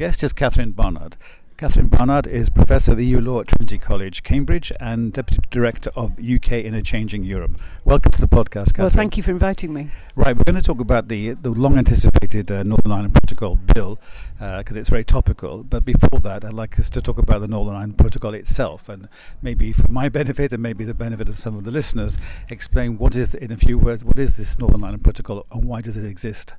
Guest 0.00 0.24
is 0.24 0.32
Catherine 0.32 0.70
Barnard. 0.70 1.18
Catherine 1.58 1.88
Barnard 1.88 2.26
is 2.26 2.48
Professor 2.48 2.92
of 2.92 3.00
EU 3.02 3.20
Law 3.20 3.40
at 3.42 3.48
Trinity 3.48 3.76
College, 3.76 4.22
Cambridge, 4.22 4.72
and 4.80 5.12
Deputy 5.12 5.42
Director 5.50 5.90
of 5.94 6.12
UK 6.12 6.52
in 6.52 6.72
a 6.72 6.80
Changing 6.80 7.22
Europe. 7.22 7.60
Welcome 7.84 8.10
to 8.12 8.20
the 8.22 8.26
podcast, 8.26 8.72
Catherine. 8.72 8.84
Well, 8.84 8.88
thank 8.88 9.18
you 9.18 9.22
for 9.22 9.30
inviting 9.30 9.74
me. 9.74 9.90
Right, 10.16 10.34
we're 10.34 10.44
going 10.44 10.56
to 10.56 10.62
talk 10.62 10.80
about 10.80 11.08
the, 11.08 11.32
the 11.32 11.50
long 11.50 11.76
anticipated 11.76 12.50
uh, 12.50 12.62
Northern 12.62 12.92
Ireland 12.92 13.12
Protocol 13.12 13.56
bill 13.74 14.00
because 14.38 14.74
uh, 14.74 14.80
it's 14.80 14.88
very 14.88 15.04
topical. 15.04 15.64
But 15.64 15.84
before 15.84 16.18
that, 16.20 16.46
I'd 16.46 16.54
like 16.54 16.80
us 16.80 16.88
to 16.88 17.02
talk 17.02 17.18
about 17.18 17.42
the 17.42 17.48
Northern 17.48 17.74
Ireland 17.74 17.98
Protocol 17.98 18.32
itself 18.32 18.88
and 18.88 19.06
maybe 19.42 19.70
for 19.74 19.86
my 19.88 20.08
benefit 20.18 20.50
and 20.54 20.62
maybe 20.62 20.86
the 20.86 20.94
benefit 20.94 21.28
of 21.28 21.36
some 21.36 21.58
of 21.58 21.64
the 21.64 21.70
listeners, 21.70 22.16
explain 22.48 22.96
what 22.96 23.14
is, 23.14 23.34
in 23.34 23.52
a 23.52 23.58
few 23.58 23.76
words, 23.76 24.02
what 24.02 24.18
is 24.18 24.38
this 24.38 24.58
Northern 24.58 24.82
Ireland 24.82 25.04
Protocol 25.04 25.44
and 25.52 25.64
why 25.64 25.82
does 25.82 25.98
it 25.98 26.06
exist? 26.06 26.54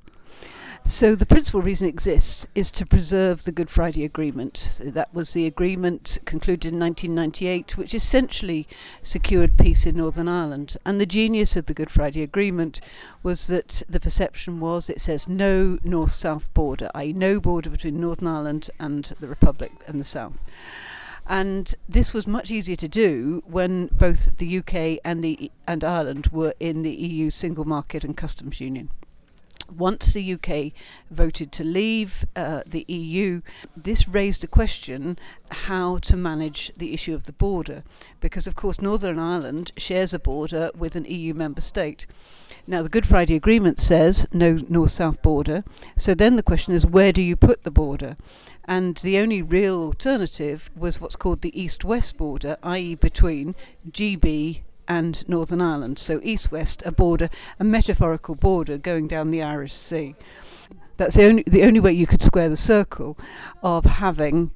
So 0.86 1.16
the 1.16 1.26
principal 1.26 1.62
reason 1.62 1.88
it 1.88 1.92
exists 1.92 2.46
is 2.54 2.70
to 2.72 2.86
preserve 2.86 3.44
the 3.44 3.52
Good 3.52 3.70
Friday 3.70 4.04
Agreement. 4.04 4.82
That 4.84 5.14
was 5.14 5.32
the 5.32 5.46
agreement 5.46 6.18
concluded 6.26 6.74
in 6.74 6.80
1998, 6.80 7.78
which 7.78 7.94
essentially 7.94 8.68
secured 9.02 9.58
peace 9.58 9.86
in 9.86 9.96
Northern 9.96 10.28
Ireland. 10.28 10.78
And 10.86 11.00
the 11.00 11.06
genius 11.06 11.56
of 11.56 11.68
the 11.68 11.74
Good 11.74 11.90
Friday 11.90 12.24
Agreement 12.24 12.82
was 13.24 13.48
that 13.48 13.84
the 13.88 14.00
perception 14.00 14.60
was 14.60 14.90
it 14.90 15.00
says 15.00 15.30
no 15.30 15.78
north-south 15.84 16.54
border, 16.54 16.90
i.e., 16.94 17.14
no 17.14 17.40
border 17.40 17.70
between 17.70 18.02
Northern 18.02 18.28
Ireland 18.28 18.70
and 18.78 19.06
the 19.20 19.28
Republic 19.28 19.72
and 19.88 20.00
the 20.00 20.04
South. 20.04 20.44
And 21.26 21.74
this 21.88 22.14
was 22.14 22.28
much 22.28 22.52
easier 22.52 22.76
to 22.76 22.90
do 22.90 23.44
when 23.46 23.88
both 23.88 24.38
the 24.38 24.58
UK 24.58 25.00
and 25.06 25.24
the 25.24 25.52
and 25.66 25.84
Ireland 25.84 26.28
were 26.28 26.54
in 26.60 26.82
the 26.82 26.92
EU 26.92 27.30
single 27.30 27.66
market 27.66 28.04
and 28.04 28.18
customs 28.18 28.60
union 28.60 28.90
once 29.72 30.14
the 30.14 30.34
UK 30.34 30.74
voted 31.10 31.52
to 31.52 31.64
leave 31.64 32.26
uh, 32.36 32.62
the 32.66 32.86
EU, 32.88 33.42
this 33.76 34.08
raised 34.08 34.42
the 34.42 34.48
question 34.48 35.18
how 35.52 35.98
to 36.00 36.16
manage 36.16 36.72
the 36.78 36.94
issue 36.94 37.14
of 37.14 37.24
the 37.24 37.34
border, 37.34 37.84
because 38.20 38.48
of 38.48 38.56
course 38.56 38.82
Northern 38.82 39.20
Ireland 39.20 39.72
shares 39.78 40.14
a 40.14 40.20
border 40.20 40.72
with 40.78 40.96
an 40.96 41.06
EU 41.06 41.34
member 41.34 41.62
state. 41.62 42.06
Now, 42.68 42.84
the 42.84 42.90
Good 42.90 43.08
Friday 43.08 43.36
Agreement 43.36 43.80
says 43.80 44.28
no 44.32 44.60
north 44.70 44.92
south 44.92 45.22
border, 45.22 45.64
so 45.98 46.14
then 46.14 46.36
the 46.36 46.44
question 46.44 46.74
is 46.74 46.86
where 46.86 47.12
do 47.12 47.22
you 47.22 47.36
put 47.36 47.64
the 47.64 47.72
border? 47.72 48.18
And 48.66 48.98
the 48.98 49.18
only 49.18 49.42
real 49.42 49.82
alternative 49.82 50.70
was 50.76 51.02
what's 51.02 51.16
called 51.16 51.42
the 51.42 51.60
east 51.60 51.84
west 51.84 52.18
border, 52.18 52.58
i.e., 52.64 52.96
between 52.96 53.56
GB 53.90 54.62
and 54.88 55.28
Northern 55.28 55.62
Ireland. 55.62 56.00
So 56.00 56.20
east 56.24 56.52
west, 56.52 56.84
a 56.86 56.92
border, 56.92 57.30
a 57.60 57.64
metaphorical 57.64 58.36
border 58.36 58.78
going 58.78 59.08
down 59.08 59.32
the 59.32 59.44
Irish 59.44 59.74
Sea. 59.74 60.16
That's 60.98 61.16
the 61.16 61.26
only 61.26 61.44
the 61.48 61.64
only 61.64 61.80
way 61.80 61.94
you 61.94 62.06
could 62.06 62.22
square 62.22 62.50
the 62.50 62.58
circle 62.58 63.18
of 63.64 63.86
having 63.86 64.52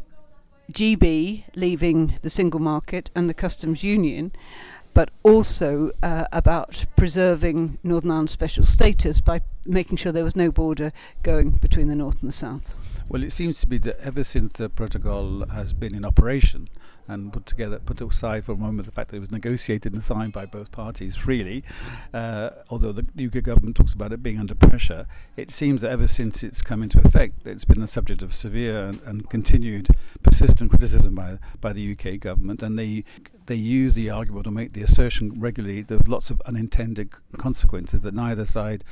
GB 0.71 1.43
leaving 1.55 2.17
the 2.21 2.29
single 2.29 2.59
market 2.59 3.11
and 3.15 3.29
the 3.29 3.33
customs 3.33 3.83
union, 3.83 4.31
but 4.93 5.09
also 5.23 5.91
uh, 6.01 6.25
about 6.31 6.85
preserving 6.95 7.77
Northern 7.83 8.11
Ireland's 8.11 8.31
special 8.31 8.63
status 8.63 9.21
by 9.21 9.41
making 9.65 9.97
sure 9.97 10.11
there 10.11 10.23
was 10.23 10.35
no 10.35 10.51
border 10.51 10.91
going 11.23 11.51
between 11.51 11.87
the 11.87 11.95
north 11.95 12.21
and 12.21 12.29
the 12.29 12.35
south. 12.35 12.73
Well, 13.07 13.23
it 13.23 13.31
seems 13.31 13.61
to 13.61 13.67
be 13.67 13.77
that 13.79 13.99
ever 13.99 14.23
since 14.23 14.53
the 14.53 14.69
protocol 14.69 15.45
has 15.47 15.73
been 15.73 15.93
in 15.93 16.03
operation 16.03 16.69
and 17.07 17.31
put 17.31 17.45
together, 17.45 17.79
put 17.79 18.01
aside 18.01 18.45
for 18.45 18.53
a 18.53 18.57
moment 18.57 18.85
the 18.85 18.91
fact 18.91 19.09
that 19.09 19.17
it 19.17 19.19
was 19.19 19.31
negotiated 19.31 19.93
and 19.93 20.03
signed 20.03 20.33
by 20.33 20.45
both 20.45 20.71
parties 20.71 21.15
freely, 21.15 21.63
uh, 22.13 22.49
although 22.69 22.91
the 22.91 23.25
UK 23.25 23.43
government 23.43 23.75
talks 23.75 23.93
about 23.93 24.11
it 24.11 24.23
being 24.23 24.39
under 24.39 24.55
pressure, 24.55 25.05
it 25.37 25.51
seems 25.51 25.81
that 25.81 25.91
ever 25.91 26.07
since 26.07 26.43
it's 26.43 26.61
come 26.61 26.81
into 26.81 26.99
effect, 27.05 27.45
it's 27.45 27.65
been 27.65 27.81
the 27.81 27.87
subject 27.87 28.21
of 28.21 28.33
severe 28.33 28.85
and, 28.85 29.01
and 29.03 29.29
continued 29.29 29.87
persistent 30.23 30.69
criticism 30.69 31.15
by 31.15 31.37
by 31.61 31.73
the 31.73 31.91
UK 31.91 32.19
government, 32.19 32.61
and 32.63 32.77
they 32.77 33.03
they 33.45 33.55
use 33.55 33.93
the 33.93 34.09
argument 34.09 34.47
or 34.47 34.51
make 34.51 34.73
the 34.73 34.81
assertion 34.81 35.39
regularly 35.39 35.81
that 35.83 36.07
lots 36.07 36.29
of 36.29 36.41
unintended 36.45 37.09
consequences 37.37 38.01
that 38.01 38.13
neither 38.13 38.45
side 38.45 38.83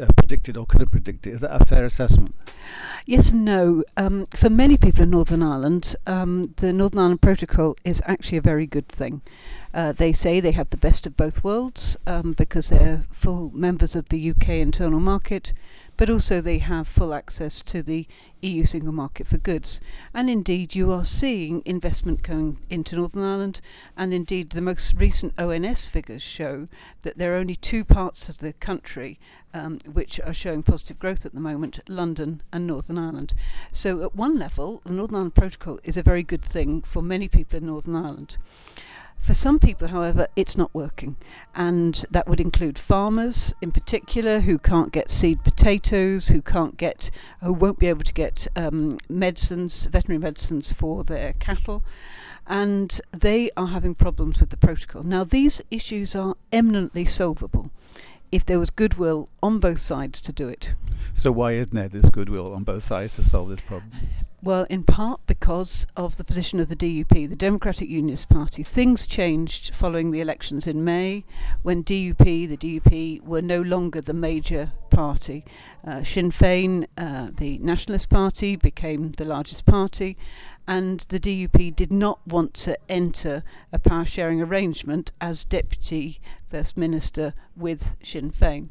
uh, 0.00 0.06
predicted 0.16 0.56
or 0.56 0.66
could 0.66 0.80
have 0.80 0.90
predicted. 0.90 1.32
Is 1.32 1.40
that 1.40 1.54
a 1.54 1.64
fair 1.64 1.84
assessment? 1.84 2.34
Yes 3.06 3.32
and 3.32 3.44
no. 3.44 3.84
Um, 3.96 4.26
for 4.36 4.50
many 4.50 4.76
people 4.76 5.02
in 5.02 5.10
Northern 5.10 5.42
Ireland, 5.42 5.96
um, 6.06 6.44
the 6.56 6.72
Northern 6.72 7.00
Ireland 7.00 7.22
Protocol 7.22 7.76
is 7.84 8.02
actually 8.06 8.38
a 8.38 8.42
very 8.42 8.66
good 8.66 8.88
thing. 8.88 9.22
Uh, 9.74 9.92
they 9.92 10.12
say 10.12 10.38
they 10.38 10.52
have 10.52 10.70
the 10.70 10.76
best 10.76 11.06
of 11.06 11.16
both 11.16 11.42
worlds 11.42 11.96
um, 12.06 12.32
because 12.32 12.68
they're 12.68 13.04
full 13.10 13.50
members 13.54 13.96
of 13.96 14.08
the 14.10 14.30
UK 14.30 14.50
internal 14.50 15.00
market, 15.00 15.52
but 15.96 16.10
also 16.10 16.40
they 16.40 16.58
have 16.58 16.86
full 16.86 17.14
access 17.14 17.62
to 17.62 17.82
the 17.82 18.06
EU 18.42 18.64
single 18.64 18.92
market 18.92 19.26
for 19.26 19.38
goods. 19.38 19.80
And 20.12 20.28
indeed, 20.28 20.74
you 20.74 20.92
are 20.92 21.04
seeing 21.04 21.62
investment 21.64 22.22
going 22.22 22.58
into 22.68 22.96
Northern 22.96 23.22
Ireland, 23.22 23.60
and 23.96 24.12
indeed, 24.12 24.50
the 24.50 24.60
most 24.60 24.94
recent 24.96 25.32
ONS 25.38 25.88
figures 25.88 26.22
show 26.22 26.68
that 27.02 27.18
there 27.18 27.34
are 27.34 27.38
only 27.38 27.56
two 27.56 27.84
parts 27.84 28.28
of 28.28 28.38
the 28.38 28.52
country 28.54 29.18
um, 29.54 29.78
which 29.90 30.18
are 30.20 30.34
showing 30.34 30.62
positive 30.62 30.98
growth 30.98 31.24
at 31.24 31.34
the 31.34 31.40
moment 31.40 31.80
London 31.88 32.42
and 32.52 32.66
Northern 32.66 32.98
Ireland. 32.98 33.34
So, 33.70 34.02
at 34.02 34.14
one 34.14 34.38
level, 34.38 34.82
the 34.84 34.92
Northern 34.92 35.16
Ireland 35.16 35.34
Protocol 35.34 35.78
is 35.84 35.96
a 35.96 36.02
very 36.02 36.22
good 36.22 36.42
thing 36.42 36.82
for 36.82 37.02
many 37.02 37.28
people 37.28 37.58
in 37.58 37.66
Northern 37.66 37.96
Ireland. 37.96 38.36
For 39.22 39.34
some 39.34 39.60
people, 39.60 39.86
however, 39.86 40.26
it's 40.34 40.56
not 40.56 40.74
working, 40.74 41.14
and 41.54 42.04
that 42.10 42.26
would 42.26 42.40
include 42.40 42.76
farmers 42.76 43.54
in 43.62 43.70
particular 43.70 44.40
who 44.40 44.58
can't 44.58 44.90
get 44.90 45.12
seed 45.12 45.44
potatoes, 45.44 46.26
who 46.26 46.42
can't 46.42 46.76
get, 46.76 47.08
who 47.40 47.52
won't 47.52 47.78
be 47.78 47.86
able 47.86 48.02
to 48.02 48.12
get 48.12 48.48
um, 48.56 48.98
medicines, 49.08 49.86
veterinary 49.86 50.18
medicines 50.18 50.72
for 50.72 51.04
their 51.04 51.34
cattle, 51.34 51.84
and 52.48 53.00
they 53.12 53.48
are 53.56 53.68
having 53.68 53.94
problems 53.94 54.40
with 54.40 54.50
the 54.50 54.56
protocol. 54.56 55.04
Now, 55.04 55.22
these 55.22 55.62
issues 55.70 56.16
are 56.16 56.34
eminently 56.50 57.04
solvable 57.04 57.70
if 58.32 58.44
there 58.44 58.58
was 58.58 58.70
goodwill 58.70 59.28
on 59.40 59.60
both 59.60 59.78
sides 59.78 60.20
to 60.22 60.32
do 60.32 60.48
it. 60.48 60.74
So, 61.14 61.30
why 61.30 61.52
isn't 61.52 61.74
there 61.74 61.88
this 61.88 62.10
goodwill 62.10 62.52
on 62.52 62.64
both 62.64 62.82
sides 62.82 63.14
to 63.16 63.22
solve 63.22 63.50
this 63.50 63.60
problem? 63.60 63.92
Well, 64.44 64.66
in 64.68 64.82
part 64.82 65.20
because 65.28 65.86
of 65.96 66.16
the 66.16 66.24
position 66.24 66.58
of 66.58 66.68
the 66.68 66.74
DUP, 66.74 67.28
the 67.28 67.36
Democratic 67.36 67.88
Unionist 67.88 68.28
Party. 68.28 68.64
Things 68.64 69.06
changed 69.06 69.72
following 69.72 70.10
the 70.10 70.20
elections 70.20 70.66
in 70.66 70.82
May 70.82 71.24
when 71.62 71.84
DUP, 71.84 72.48
the 72.48 72.56
DUP, 72.56 73.20
were 73.22 73.40
no 73.40 73.60
longer 73.60 74.00
the 74.00 74.12
major 74.12 74.72
party. 74.90 75.44
Uh, 75.86 76.02
Sinn 76.02 76.32
Féin, 76.32 76.88
uh, 76.98 77.30
the 77.32 77.58
Nationalist 77.58 78.08
Party, 78.08 78.56
became 78.56 79.12
the 79.12 79.24
largest 79.24 79.64
party, 79.64 80.16
and 80.66 81.06
the 81.08 81.20
DUP 81.20 81.76
did 81.76 81.92
not 81.92 82.18
want 82.26 82.52
to 82.54 82.76
enter 82.88 83.44
a 83.72 83.78
power 83.78 84.04
sharing 84.04 84.42
arrangement 84.42 85.12
as 85.20 85.44
Deputy 85.44 86.20
First 86.50 86.76
Minister 86.76 87.32
with 87.54 87.94
Sinn 88.02 88.32
Féin. 88.32 88.70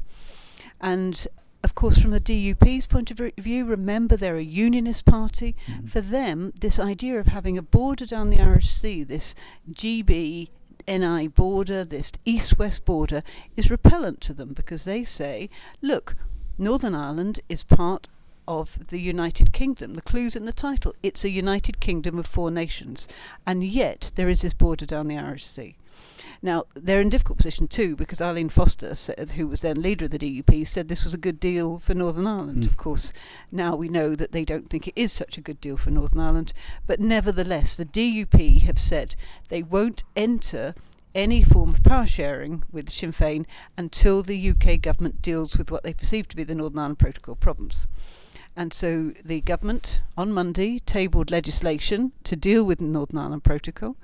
And 0.82 1.26
of 1.64 1.74
course, 1.74 1.98
from 1.98 2.10
the 2.10 2.20
DUP's 2.20 2.86
point 2.86 3.10
of 3.10 3.18
view, 3.38 3.64
remember 3.64 4.16
they're 4.16 4.36
a 4.36 4.42
unionist 4.42 5.04
party. 5.04 5.54
Mm-hmm. 5.66 5.86
For 5.86 6.00
them, 6.00 6.52
this 6.58 6.78
idea 6.78 7.18
of 7.20 7.28
having 7.28 7.56
a 7.56 7.62
border 7.62 8.04
down 8.04 8.30
the 8.30 8.40
Irish 8.40 8.70
Sea, 8.70 9.04
this 9.04 9.34
GB 9.70 10.48
NI 10.88 11.28
border, 11.28 11.84
this 11.84 12.12
east 12.24 12.58
west 12.58 12.84
border, 12.84 13.22
is 13.56 13.70
repellent 13.70 14.20
to 14.22 14.34
them 14.34 14.52
because 14.52 14.84
they 14.84 15.04
say, 15.04 15.48
look, 15.80 16.16
Northern 16.58 16.94
Ireland 16.94 17.40
is 17.48 17.62
part 17.62 18.08
of 18.48 18.88
the 18.88 19.00
United 19.00 19.52
Kingdom. 19.52 19.94
The 19.94 20.02
clue's 20.02 20.34
in 20.34 20.44
the 20.44 20.52
title. 20.52 20.94
It's 21.02 21.24
a 21.24 21.30
United 21.30 21.80
Kingdom 21.80 22.18
of 22.18 22.26
four 22.26 22.50
nations. 22.50 23.06
And 23.46 23.62
yet 23.62 24.10
there 24.16 24.28
is 24.28 24.42
this 24.42 24.54
border 24.54 24.84
down 24.84 25.06
the 25.06 25.18
Irish 25.18 25.46
Sea. 25.46 25.76
Now, 26.44 26.64
they're 26.74 27.00
in 27.00 27.06
a 27.06 27.10
difficult 27.10 27.38
position 27.38 27.68
too 27.68 27.94
because 27.94 28.20
Arlene 28.20 28.48
Foster, 28.48 28.94
said, 28.94 29.32
who 29.32 29.46
was 29.46 29.60
then 29.60 29.80
leader 29.80 30.06
of 30.06 30.10
the 30.10 30.18
DUP, 30.18 30.66
said 30.66 30.88
this 30.88 31.04
was 31.04 31.14
a 31.14 31.18
good 31.18 31.38
deal 31.38 31.78
for 31.78 31.94
Northern 31.94 32.26
Ireland. 32.26 32.64
Mm. 32.64 32.66
Of 32.66 32.76
course, 32.76 33.12
now 33.52 33.76
we 33.76 33.88
know 33.88 34.16
that 34.16 34.32
they 34.32 34.44
don't 34.44 34.68
think 34.68 34.88
it 34.88 34.94
is 34.96 35.12
such 35.12 35.38
a 35.38 35.42
good 35.42 35.60
deal 35.60 35.76
for 35.76 35.90
Northern 35.90 36.20
Ireland, 36.20 36.52
but 36.86 37.00
nevertheless, 37.00 37.76
the 37.76 37.84
DUP 37.84 38.62
have 38.62 38.80
said 38.80 39.14
they 39.48 39.62
won't 39.62 40.02
enter 40.16 40.74
any 41.14 41.42
form 41.42 41.70
of 41.70 41.82
power 41.82 42.06
sharing 42.06 42.64
with 42.72 42.90
Sinn 42.90 43.12
Féin 43.12 43.44
until 43.76 44.22
the 44.22 44.50
UK 44.50 44.80
government 44.80 45.22
deals 45.22 45.56
with 45.56 45.70
what 45.70 45.82
they 45.82 45.92
perceive 45.92 46.26
to 46.28 46.36
be 46.36 46.44
the 46.44 46.54
Northern 46.54 46.78
Ireland 46.78 46.98
Protocol 46.98 47.34
problems. 47.34 47.86
And 48.56 48.72
so 48.72 49.12
the 49.24 49.40
government 49.40 50.02
on 50.16 50.32
Monday 50.32 50.78
tabled 50.78 51.30
legislation 51.30 52.12
to 52.24 52.36
deal 52.36 52.64
with 52.64 52.78
the 52.78 52.84
Northern 52.84 53.18
Ireland 53.18 53.44
Protocol. 53.44 53.96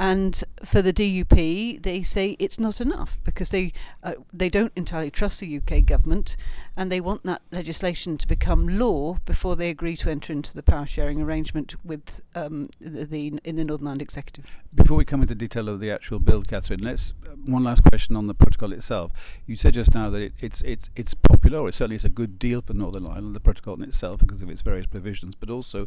And 0.00 0.42
for 0.64 0.80
the 0.80 0.94
DUP, 0.94 1.82
they 1.82 2.02
say 2.02 2.34
it's 2.38 2.58
not 2.58 2.80
enough 2.80 3.18
because 3.22 3.50
they 3.50 3.74
uh, 4.02 4.14
they 4.32 4.48
don't 4.48 4.72
entirely 4.74 5.10
trust 5.10 5.40
the 5.40 5.58
UK 5.58 5.84
government, 5.84 6.38
and 6.74 6.90
they 6.90 7.02
want 7.02 7.24
that 7.24 7.42
legislation 7.52 8.16
to 8.16 8.26
become 8.26 8.78
law 8.78 9.18
before 9.26 9.56
they 9.56 9.68
agree 9.68 9.98
to 9.98 10.10
enter 10.10 10.32
into 10.32 10.54
the 10.54 10.62
power 10.62 10.86
sharing 10.86 11.20
arrangement 11.20 11.74
with 11.84 12.22
um, 12.34 12.70
the, 12.80 13.04
the 13.04 13.38
in 13.44 13.56
the 13.56 13.64
Northern 13.64 13.88
Ireland 13.88 14.00
Executive. 14.00 14.58
Before 14.74 14.96
we 14.96 15.04
come 15.04 15.20
into 15.20 15.34
detail 15.34 15.68
of 15.68 15.80
the 15.80 15.90
actual 15.90 16.18
bill, 16.18 16.44
Catherine, 16.44 16.80
let's 16.80 17.12
uh, 17.26 17.32
one 17.44 17.64
last 17.64 17.84
question 17.84 18.16
on 18.16 18.26
the 18.26 18.32
protocol 18.32 18.72
itself. 18.72 19.38
You 19.46 19.56
said 19.56 19.74
just 19.74 19.92
now 19.94 20.08
that 20.08 20.22
it, 20.22 20.32
it's 20.40 20.62
it's 20.62 20.88
it's 20.96 21.12
popular, 21.12 21.58
or 21.58 21.72
certainly 21.72 21.96
it's 21.96 22.06
a 22.06 22.08
good 22.08 22.38
deal 22.38 22.62
for 22.62 22.72
Northern 22.72 23.06
Ireland, 23.06 23.36
the 23.36 23.40
protocol 23.40 23.74
in 23.74 23.82
itself, 23.82 24.20
because 24.20 24.40
of 24.40 24.48
its 24.48 24.62
various 24.62 24.86
provisions, 24.86 25.34
but 25.34 25.50
also 25.50 25.84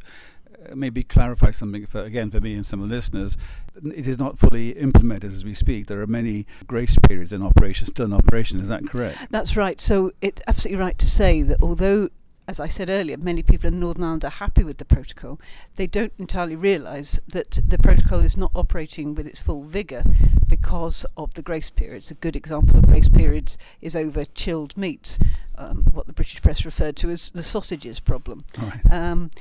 maybe 0.73 1.03
clarify 1.03 1.51
something 1.51 1.85
for 1.85 2.03
again 2.03 2.31
for 2.31 2.39
me 2.39 2.53
and 2.53 2.65
some 2.65 2.81
of 2.81 2.89
the 2.89 2.95
listeners. 2.95 3.37
It 3.83 4.07
is 4.07 4.17
not 4.17 4.37
fully 4.37 4.71
implemented 4.71 5.31
as 5.31 5.43
we 5.43 5.53
speak. 5.53 5.87
There 5.87 6.01
are 6.01 6.07
many 6.07 6.45
grace 6.67 6.97
periods 7.07 7.33
in 7.33 7.41
operation, 7.41 7.87
still 7.87 8.05
in 8.05 8.13
operation. 8.13 8.59
Is 8.59 8.67
that 8.69 8.87
correct? 8.87 9.17
That's 9.29 9.57
right. 9.57 9.79
So 9.79 10.11
it's 10.21 10.41
absolutely 10.47 10.81
right 10.81 10.97
to 10.99 11.09
say 11.09 11.41
that 11.41 11.61
although 11.61 12.09
as 12.47 12.59
I 12.59 12.67
said 12.67 12.89
earlier, 12.89 13.17
many 13.17 13.41
people 13.41 13.69
in 13.69 13.79
Northern 13.79 14.03
Ireland 14.03 14.25
are 14.25 14.31
happy 14.31 14.63
with 14.63 14.77
the 14.77 14.85
protocol. 14.85 15.39
They 15.75 15.87
don't 15.87 16.13
entirely 16.17 16.55
realise 16.55 17.19
that 17.27 17.59
the 17.65 17.77
protocol 17.77 18.19
is 18.19 18.35
not 18.35 18.51
operating 18.53 19.15
with 19.15 19.27
its 19.27 19.41
full 19.41 19.63
vigour 19.63 20.03
because 20.47 21.05
of 21.15 21.33
the 21.35 21.41
grace 21.41 21.69
periods. 21.69 22.11
A 22.11 22.15
good 22.15 22.35
example 22.35 22.77
of 22.77 22.87
grace 22.87 23.07
periods 23.09 23.57
is 23.81 23.95
over 23.95 24.25
chilled 24.25 24.75
meats, 24.75 25.17
um, 25.57 25.85
what 25.91 26.07
the 26.07 26.13
British 26.13 26.41
press 26.41 26.65
referred 26.65 26.97
to 26.97 27.09
as 27.09 27.29
the 27.29 27.43
sausages 27.43 28.01
problem. 28.01 28.43
Right. 28.57 28.91
Um, 28.91 29.31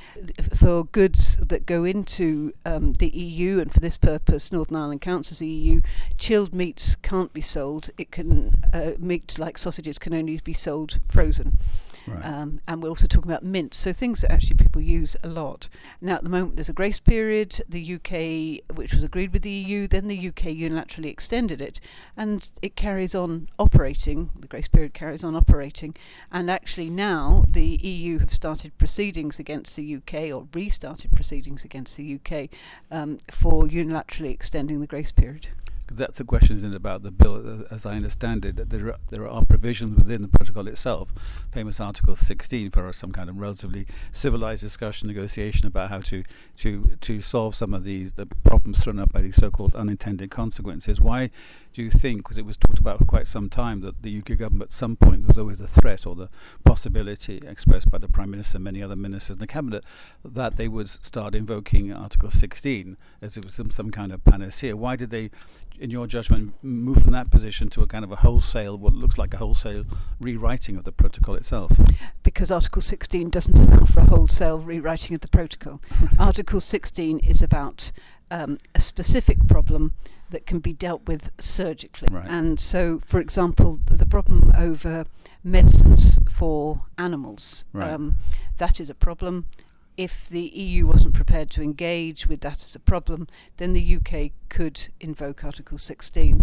for 0.55 0.85
goods 0.85 1.35
that 1.37 1.65
go 1.65 1.83
into 1.83 2.53
um, 2.65 2.93
the 2.93 3.09
EU, 3.09 3.59
and 3.59 3.71
for 3.71 3.81
this 3.81 3.97
purpose, 3.97 4.51
Northern 4.51 4.77
Ireland 4.77 5.01
counts 5.01 5.31
as 5.31 5.39
the 5.39 5.47
EU, 5.47 5.81
chilled 6.17 6.53
meats 6.53 6.95
can't 6.95 7.33
be 7.33 7.41
sold. 7.41 7.89
It 7.97 8.11
can 8.11 8.63
uh, 8.71 8.91
meat 8.97 9.37
like 9.37 9.57
sausages 9.57 9.99
can 9.99 10.13
only 10.13 10.39
be 10.43 10.53
sold 10.53 10.99
frozen. 11.09 11.57
Um, 12.23 12.59
and 12.67 12.81
we're 12.81 12.89
also 12.89 13.07
talking 13.07 13.31
about 13.31 13.43
mints, 13.43 13.77
so 13.77 13.93
things 13.93 14.21
that 14.21 14.31
actually 14.31 14.57
people 14.57 14.81
use 14.81 15.15
a 15.23 15.27
lot. 15.27 15.69
Now, 16.01 16.15
at 16.15 16.23
the 16.23 16.29
moment, 16.29 16.55
there's 16.55 16.69
a 16.69 16.73
grace 16.73 16.99
period. 16.99 17.61
The 17.67 17.95
UK, 17.95 18.75
which 18.75 18.93
was 18.93 19.03
agreed 19.03 19.33
with 19.33 19.43
the 19.43 19.49
EU, 19.49 19.87
then 19.87 20.07
the 20.07 20.27
UK 20.27 20.47
unilaterally 20.47 21.09
extended 21.09 21.61
it, 21.61 21.79
and 22.17 22.49
it 22.61 22.75
carries 22.75 23.15
on 23.15 23.47
operating. 23.57 24.29
The 24.37 24.47
grace 24.47 24.67
period 24.67 24.93
carries 24.93 25.23
on 25.23 25.35
operating, 25.35 25.95
and 26.31 26.49
actually 26.49 26.89
now 26.89 27.45
the 27.47 27.77
EU 27.81 28.19
have 28.19 28.31
started 28.31 28.77
proceedings 28.77 29.39
against 29.39 29.75
the 29.75 29.95
UK, 29.95 30.31
or 30.33 30.47
restarted 30.53 31.11
proceedings 31.11 31.63
against 31.63 31.97
the 31.97 32.19
UK, 32.19 32.49
um, 32.91 33.17
for 33.29 33.63
unilaterally 33.63 34.31
extending 34.31 34.81
the 34.81 34.87
grace 34.87 35.11
period 35.11 35.47
that's 35.95 36.17
the 36.17 36.23
question 36.23 36.55
isn't 36.55 36.75
about 36.75 37.03
the 37.03 37.11
bill? 37.11 37.65
As 37.71 37.85
I 37.85 37.95
understand 37.95 38.45
it 38.45 38.69
there 38.69 38.87
are, 38.89 38.97
there 39.09 39.27
are 39.27 39.45
provisions 39.45 39.97
within 39.97 40.21
the 40.21 40.27
protocol 40.27 40.67
itself 40.67 41.09
famous 41.51 41.79
article 41.79 42.15
16 42.15 42.69
for 42.71 42.91
some 42.93 43.11
kind 43.11 43.29
of 43.29 43.37
relatively 43.37 43.85
civilized 44.11 44.61
discussion 44.61 45.07
negotiation 45.07 45.67
about 45.67 45.89
how 45.89 45.99
to 45.99 46.23
to 46.57 46.91
to 47.01 47.21
solve 47.21 47.55
some 47.55 47.73
of 47.73 47.83
these 47.83 48.13
the 48.13 48.25
problems 48.43 48.83
thrown 48.83 48.99
up 48.99 49.11
by 49.11 49.21
these 49.21 49.35
so-called 49.35 49.73
unintended 49.75 50.29
consequences. 50.29 50.99
Why 50.99 51.29
do 51.73 51.81
you 51.81 51.89
think 51.89 52.17
because 52.17 52.37
it 52.37 52.45
was 52.45 52.57
talked 52.57 52.79
about 52.79 52.99
for 52.99 53.05
quite 53.05 53.27
some 53.27 53.49
time 53.49 53.81
that 53.81 54.03
the 54.03 54.19
UK 54.19 54.37
government 54.37 54.69
at 54.69 54.73
some 54.73 54.95
point 54.95 55.21
there 55.21 55.27
was 55.27 55.37
always 55.37 55.59
a 55.59 55.67
threat 55.67 56.05
or 56.05 56.15
the 56.15 56.29
possibility 56.63 57.41
expressed 57.45 57.89
by 57.89 57.97
the 57.97 58.07
prime 58.07 58.31
minister 58.31 58.57
and 58.57 58.63
many 58.63 58.81
other 58.81 58.95
ministers 58.95 59.35
in 59.35 59.39
the 59.39 59.47
cabinet 59.47 59.83
that 60.23 60.55
they 60.55 60.67
would 60.67 60.87
start 60.87 61.35
invoking 61.35 61.91
article 61.91 62.31
16 62.31 62.97
as 63.21 63.37
it 63.37 63.43
was 63.43 63.53
some, 63.53 63.71
some 63.71 63.89
kind 63.91 64.11
of 64.11 64.23
panacea 64.23 64.77
why 64.77 64.95
did 64.95 65.09
they 65.09 65.29
in 65.79 65.89
your 65.89 66.07
judgment, 66.07 66.53
move 66.61 67.01
from 67.01 67.11
that 67.13 67.31
position 67.31 67.69
to 67.69 67.81
a 67.81 67.87
kind 67.87 68.03
of 68.03 68.11
a 68.11 68.17
wholesale, 68.17 68.77
what 68.77 68.93
looks 68.93 69.17
like 69.17 69.33
a 69.33 69.37
wholesale 69.37 69.83
rewriting 70.19 70.77
of 70.77 70.83
the 70.83 70.91
protocol 70.91 71.35
itself? 71.35 71.71
Because 72.21 72.51
Article 72.51 72.81
16 72.81 73.29
doesn't 73.29 73.57
allow 73.57 73.85
for 73.85 74.01
a 74.01 74.05
wholesale 74.05 74.59
rewriting 74.59 75.15
of 75.15 75.21
the 75.21 75.27
protocol. 75.27 75.81
Article 76.19 76.61
16 76.61 77.19
is 77.19 77.41
about 77.41 77.91
um, 78.33 78.57
a 78.73 78.79
specific 78.79 79.47
problem 79.47 79.93
that 80.31 80.47
can 80.47 80.59
be 80.59 80.73
dealt 80.73 81.07
with 81.07 81.31
surgically. 81.39 82.07
Right. 82.11 82.27
And 82.27 82.59
so, 82.59 82.99
for 83.05 83.19
example, 83.19 83.79
the 83.85 84.07
problem 84.07 84.51
over 84.57 85.05
medicines 85.43 86.19
for 86.27 86.81
animals, 86.97 87.65
right. 87.73 87.91
um, 87.91 88.15
that 88.57 88.79
is 88.79 88.89
a 88.89 88.95
problem 88.95 89.45
if 89.97 90.27
the 90.27 90.41
EU 90.41 90.85
wasn't 90.85 91.13
prepared 91.13 91.49
to 91.51 91.61
engage 91.61 92.27
with 92.27 92.41
that 92.41 92.63
as 92.63 92.75
a 92.75 92.79
problem, 92.79 93.27
then 93.57 93.73
the 93.73 93.97
UK 93.97 94.31
could 94.49 94.89
invoke 94.99 95.43
Article 95.43 95.77
16. 95.77 96.41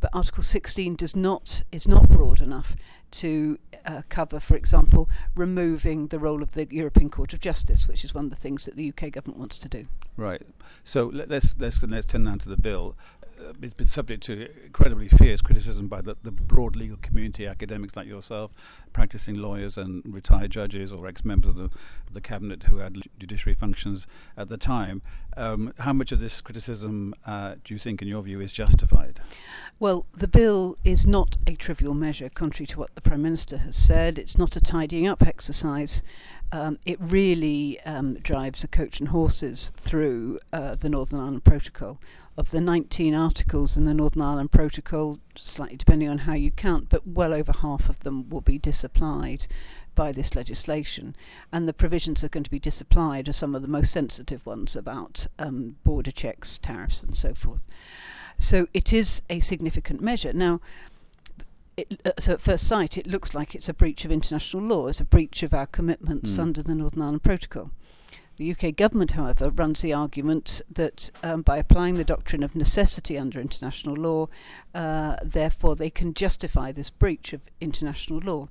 But 0.00 0.10
Article 0.12 0.42
16 0.42 0.96
does 0.96 1.16
not 1.16 1.62
is 1.72 1.86
not 1.88 2.08
broad 2.08 2.40
enough 2.40 2.76
to 3.10 3.58
uh, 3.86 4.02
cover, 4.08 4.38
for 4.38 4.56
example, 4.56 5.08
removing 5.34 6.08
the 6.08 6.18
role 6.18 6.42
of 6.42 6.52
the 6.52 6.66
European 6.70 7.08
Court 7.08 7.32
of 7.32 7.40
Justice, 7.40 7.88
which 7.88 8.04
is 8.04 8.14
one 8.14 8.24
of 8.24 8.30
the 8.30 8.36
things 8.36 8.64
that 8.64 8.76
the 8.76 8.88
UK 8.90 9.10
government 9.10 9.38
wants 9.38 9.58
to 9.58 9.68
do. 9.68 9.86
Right. 10.16 10.42
So 10.84 11.06
let, 11.06 11.30
us 11.30 11.54
let's 11.58 11.82
let's 11.82 12.06
turn 12.06 12.24
now 12.24 12.36
to 12.36 12.48
the 12.48 12.56
bill 12.56 12.96
it's 13.62 13.74
been 13.74 13.86
subject 13.86 14.22
to 14.24 14.48
incredibly 14.64 15.08
fierce 15.08 15.40
criticism 15.40 15.88
by 15.88 16.00
the, 16.00 16.16
the 16.22 16.30
broad 16.30 16.76
legal 16.76 16.96
community, 16.98 17.46
academics 17.46 17.96
like 17.96 18.06
yourself, 18.06 18.52
practicing 18.92 19.36
lawyers 19.36 19.76
and 19.76 20.02
retired 20.06 20.50
judges 20.50 20.92
or 20.92 21.06
ex-members 21.06 21.50
of 21.50 21.56
the, 21.56 21.64
of 21.64 22.12
the 22.12 22.20
cabinet 22.20 22.64
who 22.64 22.78
had 22.78 22.98
judiciary 23.18 23.54
functions 23.54 24.06
at 24.36 24.48
the 24.48 24.56
time. 24.56 25.02
Um, 25.36 25.72
how 25.80 25.92
much 25.92 26.12
of 26.12 26.20
this 26.20 26.40
criticism 26.40 27.14
uh, 27.26 27.56
do 27.64 27.74
you 27.74 27.78
think, 27.78 28.02
in 28.02 28.08
your 28.08 28.22
view, 28.22 28.40
is 28.40 28.52
justified? 28.52 29.20
Well, 29.78 30.06
the 30.12 30.26
bill 30.26 30.76
is 30.84 31.06
not 31.06 31.36
a 31.46 31.54
trivial 31.54 31.94
measure, 31.94 32.28
contrary 32.28 32.66
to 32.66 32.78
what 32.78 32.94
the 32.94 33.00
Prime 33.00 33.22
Minister 33.22 33.58
has 33.58 33.76
said. 33.76 34.18
It's 34.18 34.36
not 34.36 34.56
a 34.56 34.60
tidying 34.60 35.06
up 35.06 35.22
exercise. 35.22 36.02
Um, 36.50 36.78
it 36.86 36.98
really 37.00 37.78
um, 37.82 38.14
drives 38.14 38.62
the 38.62 38.68
coach 38.68 39.00
and 39.00 39.10
horses 39.10 39.70
through 39.76 40.40
uh, 40.52 40.76
the 40.76 40.88
Northern 40.88 41.20
Ireland 41.20 41.44
Protocol 41.44 42.00
of 42.38 42.52
the 42.52 42.60
19 42.60 43.14
articles 43.14 43.76
in 43.76 43.84
the 43.84 43.92
Northern 43.92 44.22
Ireland 44.22 44.52
Protocol, 44.52 45.18
slightly 45.34 45.76
depending 45.76 46.08
on 46.08 46.18
how 46.18 46.34
you 46.34 46.50
count, 46.50 46.88
but 46.88 47.06
well 47.06 47.34
over 47.34 47.52
half 47.52 47.88
of 47.88 47.98
them 48.00 48.28
will 48.30 48.40
be 48.40 48.58
disapplied 48.58 49.46
by 49.94 50.12
this 50.12 50.36
legislation. 50.36 51.16
And 51.52 51.68
the 51.68 51.72
provisions 51.72 52.20
that 52.20 52.26
are 52.26 52.30
going 52.30 52.44
to 52.44 52.50
be 52.50 52.60
disapplied 52.60 53.28
are 53.28 53.32
some 53.32 53.56
of 53.56 53.62
the 53.62 53.68
most 53.68 53.90
sensitive 53.90 54.46
ones 54.46 54.76
about 54.76 55.26
um, 55.38 55.76
border 55.82 56.12
checks, 56.12 56.56
tariffs, 56.58 57.02
and 57.02 57.16
so 57.16 57.34
forth. 57.34 57.64
So 58.38 58.68
it 58.72 58.92
is 58.92 59.20
a 59.28 59.40
significant 59.40 60.00
measure. 60.00 60.32
Now, 60.32 60.60
it, 61.78 62.00
uh, 62.04 62.12
so 62.18 62.32
at 62.32 62.40
first 62.40 62.66
sight, 62.66 62.98
it 62.98 63.06
looks 63.06 63.34
like 63.34 63.54
it's 63.54 63.68
a 63.68 63.74
breach 63.74 64.04
of 64.04 64.10
international 64.10 64.62
law, 64.62 64.88
it's 64.88 65.00
a 65.00 65.04
breach 65.04 65.42
of 65.42 65.54
our 65.54 65.66
commitments 65.66 66.32
mm. 66.32 66.40
under 66.40 66.62
the 66.62 66.74
Northern 66.74 67.02
Ireland 67.02 67.22
Protocol. 67.22 67.70
The 68.36 68.52
UK 68.52 68.76
government, 68.76 69.12
however, 69.12 69.50
runs 69.50 69.80
the 69.80 69.92
argument 69.92 70.62
that 70.70 71.10
um, 71.24 71.42
by 71.42 71.56
applying 71.56 71.94
the 71.94 72.04
doctrine 72.04 72.44
of 72.44 72.54
necessity 72.54 73.18
under 73.18 73.40
international 73.40 73.96
law, 73.96 74.28
uh, 74.74 75.16
therefore 75.24 75.74
they 75.74 75.90
can 75.90 76.14
justify 76.14 76.70
this 76.70 76.88
breach 76.88 77.32
of 77.32 77.40
international 77.60 78.20
law. 78.20 78.48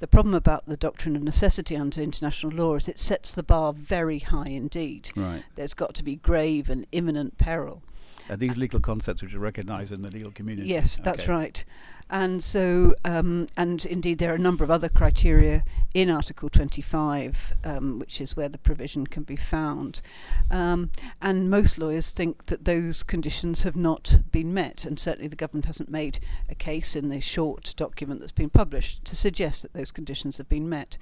The 0.00 0.08
problem 0.08 0.34
about 0.34 0.66
the 0.66 0.76
doctrine 0.76 1.14
of 1.14 1.22
necessity 1.22 1.76
under 1.76 2.02
international 2.02 2.52
law 2.52 2.74
is 2.74 2.88
it 2.88 2.98
sets 2.98 3.32
the 3.32 3.44
bar 3.44 3.72
very 3.72 4.18
high 4.18 4.48
indeed. 4.48 5.10
Right. 5.14 5.44
There's 5.54 5.74
got 5.74 5.94
to 5.94 6.02
be 6.02 6.16
grave 6.16 6.68
and 6.68 6.86
imminent 6.90 7.38
peril. 7.38 7.84
Are 8.28 8.36
these 8.36 8.56
legal 8.56 8.80
concepts 8.80 9.22
which 9.22 9.34
are 9.34 9.38
recognised 9.38 9.92
in 9.92 10.02
the 10.02 10.10
legal 10.10 10.32
community? 10.32 10.68
Yes, 10.68 10.98
that's 11.02 11.22
okay. 11.22 11.32
right. 11.32 11.64
And 12.12 12.44
so, 12.44 12.94
um, 13.06 13.46
and 13.56 13.86
indeed, 13.86 14.18
there 14.18 14.32
are 14.32 14.36
a 14.36 14.38
number 14.38 14.62
of 14.62 14.70
other 14.70 14.90
criteria 14.90 15.64
in 15.94 16.10
Article 16.10 16.50
25, 16.50 17.54
um, 17.64 17.98
which 17.98 18.20
is 18.20 18.36
where 18.36 18.50
the 18.50 18.58
provision 18.58 19.06
can 19.06 19.22
be 19.22 19.34
found. 19.34 20.02
Um, 20.50 20.90
and 21.22 21.48
most 21.48 21.78
lawyers 21.78 22.10
think 22.10 22.46
that 22.46 22.66
those 22.66 23.02
conditions 23.02 23.62
have 23.62 23.76
not 23.76 24.18
been 24.30 24.52
met, 24.52 24.84
and 24.84 25.00
certainly 25.00 25.26
the 25.26 25.36
government 25.36 25.64
hasn't 25.64 25.88
made 25.88 26.20
a 26.50 26.54
case 26.54 26.94
in 26.94 27.08
the 27.08 27.18
short 27.18 27.72
document 27.78 28.20
that's 28.20 28.30
been 28.30 28.50
published 28.50 29.06
to 29.06 29.16
suggest 29.16 29.62
that 29.62 29.72
those 29.72 29.90
conditions 29.90 30.36
have 30.36 30.50
been 30.50 30.68
met. 30.68 30.98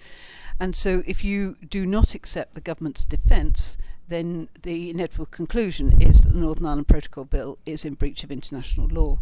And 0.60 0.76
so, 0.76 1.02
if 1.06 1.24
you 1.24 1.56
do 1.68 1.86
not 1.86 2.14
accept 2.14 2.54
the 2.54 2.60
government's 2.60 3.04
defence, 3.04 3.76
then 4.06 4.48
the 4.62 4.90
inevitable 4.90 5.26
conclusion 5.26 6.00
is 6.00 6.20
that 6.20 6.32
the 6.32 6.38
Northern 6.38 6.66
Ireland 6.66 6.86
Protocol 6.88 7.24
Bill 7.24 7.58
is 7.66 7.84
in 7.84 7.94
breach 7.94 8.22
of 8.22 8.30
international 8.30 8.86
law. 8.86 9.18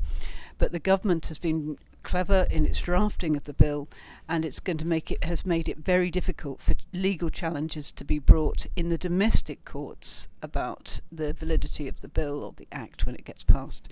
But 0.59 0.73
the 0.73 0.79
government 0.79 1.27
has 1.27 1.39
been 1.39 1.79
clever 2.03 2.47
in 2.51 2.65
its 2.65 2.81
drafting 2.81 3.37
of 3.37 3.45
the 3.45 3.53
bill, 3.53 3.89
and 4.29 4.45
it's 4.45 4.61
going 4.61 4.79
to 4.79 4.87
make 4.87 5.11
it 5.11 5.25
has 5.25 5.45
made 5.45 5.69
it 5.69 5.79
very 5.79 6.11
difficult 6.11 6.61
for 6.61 6.75
legal 6.93 7.31
challenges 7.31 7.93
to 7.93 8.05
be 8.05 8.19
brought 8.19 8.67
in 8.77 8.89
the 8.89 8.99
domestic 8.99 9.65
courts 9.65 10.29
about 10.41 11.01
the 11.11 11.33
validity 11.33 11.89
of 11.89 12.01
the 12.01 12.09
bill 12.09 12.43
or 12.43 12.53
the 12.57 12.69
act 12.73 13.05
when 13.05 13.15
it 13.15 13.25
gets 13.25 13.43
passed. 13.43 13.89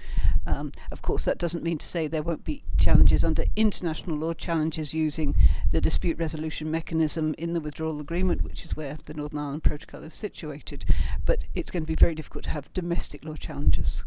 Um, 0.46 0.72
of 0.90 1.02
course, 1.02 1.24
that 1.24 1.38
doesn't 1.38 1.64
mean 1.64 1.78
to 1.78 1.86
say 1.86 2.06
there 2.06 2.22
won't 2.22 2.44
be 2.44 2.62
challenges 2.78 3.24
under 3.24 3.44
international 3.54 4.16
law, 4.16 4.32
challenges 4.32 4.94
using 4.94 5.34
the 5.70 5.80
dispute 5.80 6.18
resolution 6.18 6.70
mechanism 6.70 7.34
in 7.36 7.52
the 7.52 7.60
withdrawal 7.60 8.00
agreement, 8.00 8.42
which 8.42 8.64
is 8.64 8.76
where 8.76 8.96
the 9.04 9.14
Northern 9.14 9.40
Ireland 9.40 9.64
Protocol 9.64 10.02
is 10.04 10.14
situated. 10.14 10.84
But 11.24 11.44
it's 11.54 11.70
going 11.70 11.82
to 11.82 11.86
be 11.86 11.94
very 11.94 12.14
difficult 12.14 12.44
to 12.44 12.50
have 12.50 12.72
domestic 12.72 13.24
law 13.24 13.34
challenges 13.34 14.04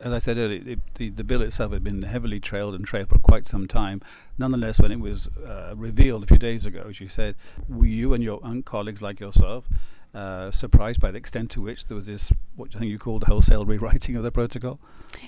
as 0.00 0.12
I 0.12 0.18
said 0.18 0.38
earlier, 0.38 0.60
the, 0.60 0.78
the, 0.94 1.08
the, 1.10 1.24
bill 1.24 1.42
itself 1.42 1.72
had 1.72 1.82
been 1.82 2.02
heavily 2.02 2.38
trailed 2.38 2.74
and 2.74 2.84
trailed 2.84 3.08
for 3.08 3.18
quite 3.18 3.46
some 3.46 3.66
time. 3.66 4.00
Nonetheless, 4.38 4.80
when 4.80 4.92
it 4.92 5.00
was 5.00 5.28
uh, 5.46 5.74
revealed 5.76 6.22
a 6.22 6.26
few 6.26 6.38
days 6.38 6.66
ago, 6.66 6.86
as 6.88 7.00
you 7.00 7.08
said, 7.08 7.34
were 7.68 7.86
you 7.86 8.14
and 8.14 8.22
your 8.22 8.40
colleagues 8.64 9.02
like 9.02 9.18
yourself 9.18 9.68
uh, 10.14 10.50
surprised 10.50 11.00
by 11.00 11.10
the 11.10 11.18
extent 11.18 11.50
to 11.52 11.60
which 11.60 11.86
there 11.86 11.96
was 11.96 12.06
this, 12.06 12.32
what 12.54 12.70
I 12.74 12.78
think 12.78 12.90
you 12.90 12.98
called 12.98 13.24
wholesale 13.24 13.64
rewriting 13.64 14.16
of 14.16 14.22
the 14.22 14.30
protocol? 14.30 14.78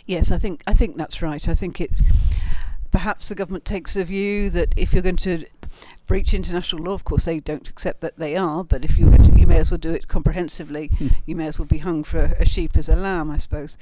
Yes, 0.07 0.31
I 0.31 0.39
think 0.39 0.63
I 0.67 0.75
think 0.75 0.97
that's 0.97 1.21
right. 1.21 1.49
I 1.49 1.55
think 1.55 1.81
it. 1.81 1.91
Perhaps 2.93 3.29
the 3.29 3.37
government 3.37 3.65
takes 3.65 3.95
a 3.95 4.03
view 4.03 4.51
that 4.51 4.75
if 4.77 4.93
you're 4.93 5.03
going 5.03 5.17
to 5.17 5.45
breach 6.09 6.35
international 6.35 6.83
law. 6.83 6.95
Of 6.95 7.05
course, 7.05 7.25
they 7.25 7.39
don't 7.39 7.69
accept 7.69 8.01
that 8.01 8.19
they 8.19 8.35
are, 8.37 8.65
but 8.65 8.85
if 8.85 8.99
you 8.99 9.13
you 9.37 9.47
may 9.47 9.59
as 9.59 9.71
well 9.71 9.79
do 9.79 9.93
it 9.93 10.09
comprehensively. 10.09 10.89
Hmm. 10.99 11.09
you 11.25 11.37
may 11.37 11.47
as 11.47 11.59
well 11.61 11.67
be 11.67 11.79
hung 11.79 12.03
for 12.03 12.35
a 12.39 12.45
sheep 12.45 12.77
as 12.77 12.89
a 12.89 12.97
lamb, 12.97 13.31
I 13.31 13.37
suppose 13.37 13.79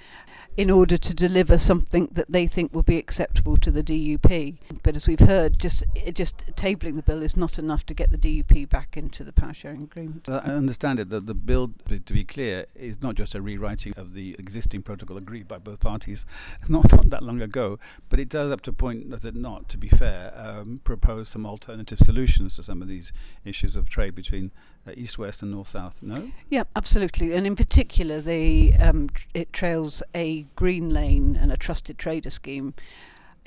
in 0.59 0.73
order 0.73 0.97
to 0.97 1.15
deliver 1.15 1.57
something 1.57 2.09
that 2.11 2.27
they 2.29 2.45
think 2.45 2.75
will 2.75 2.83
be 2.83 2.99
acceptable 2.99 3.57
to 3.57 3.71
the 3.71 3.81
DUP. 3.81 4.57
But 4.83 4.97
as 4.97 5.07
we've 5.07 5.21
heard, 5.21 5.57
just 5.57 5.85
just 6.13 6.45
tabling 6.57 6.97
the 6.97 7.03
bill 7.03 7.23
is 7.23 7.37
not 7.37 7.61
enough 7.61 7.87
to 7.87 7.95
get 7.95 8.11
the 8.11 8.19
DUP 8.19 8.69
back 8.69 8.97
into 8.97 9.23
the 9.23 9.33
power 9.33 9.55
sharing 9.55 9.85
agreement. 9.85 10.29
I 10.29 10.39
understand 10.39 10.99
it 10.99 11.11
that 11.11 11.27
the 11.27 11.35
bill, 11.35 11.71
to 11.89 12.13
be 12.13 12.25
clear, 12.25 12.67
is 12.75 13.01
not 13.01 13.15
just 13.15 13.37
a 13.37 13.41
rewriting 13.41 13.95
of 13.97 14.15
the 14.15 14.35
existing 14.37 14.83
protocol 14.83 15.17
agreed 15.17 15.47
by 15.47 15.59
both 15.59 15.79
parties 15.79 16.27
not, 16.69 16.91
not 16.93 17.09
that 17.11 17.23
long 17.23 17.41
ago, 17.41 17.79
but 18.09 18.19
it 18.19 18.29
does, 18.29 18.51
up 18.51 18.63
to 18.63 18.71
a 18.71 18.73
point, 18.73 19.09
does 19.09 19.25
it 19.25 19.37
not, 19.37 19.69
to 19.69 19.79
be 19.79 19.89
fair, 19.89 20.33
um, 20.37 20.81
propose 20.83 21.29
some 21.29 21.47
alternative 21.47 21.99
solutions 21.99 22.57
to 22.57 22.65
some 22.65 22.83
of 22.83 22.89
these 22.89 23.13
issues 23.45 23.77
of 23.77 23.89
trade 23.89 24.17
between 24.17 24.51
uh, 24.87 24.93
east 24.97 25.19
west 25.19 25.43
and 25.43 25.51
north 25.51 25.69
south 25.69 25.99
no 26.03 26.31
yeah 26.49 26.65
absolutely 26.77 27.33
and 27.33 27.47
in 27.47 27.57
particular 27.57 28.21
the 28.21 28.75
um, 28.81 29.09
tr- 29.11 29.27
it 29.35 29.53
trails 29.53 30.03
a 30.15 30.43
green 30.57 30.91
lane 30.91 31.37
and 31.41 31.53
a 31.53 31.57
trusted 31.57 31.99
trader 31.99 32.31
scheme 32.31 32.75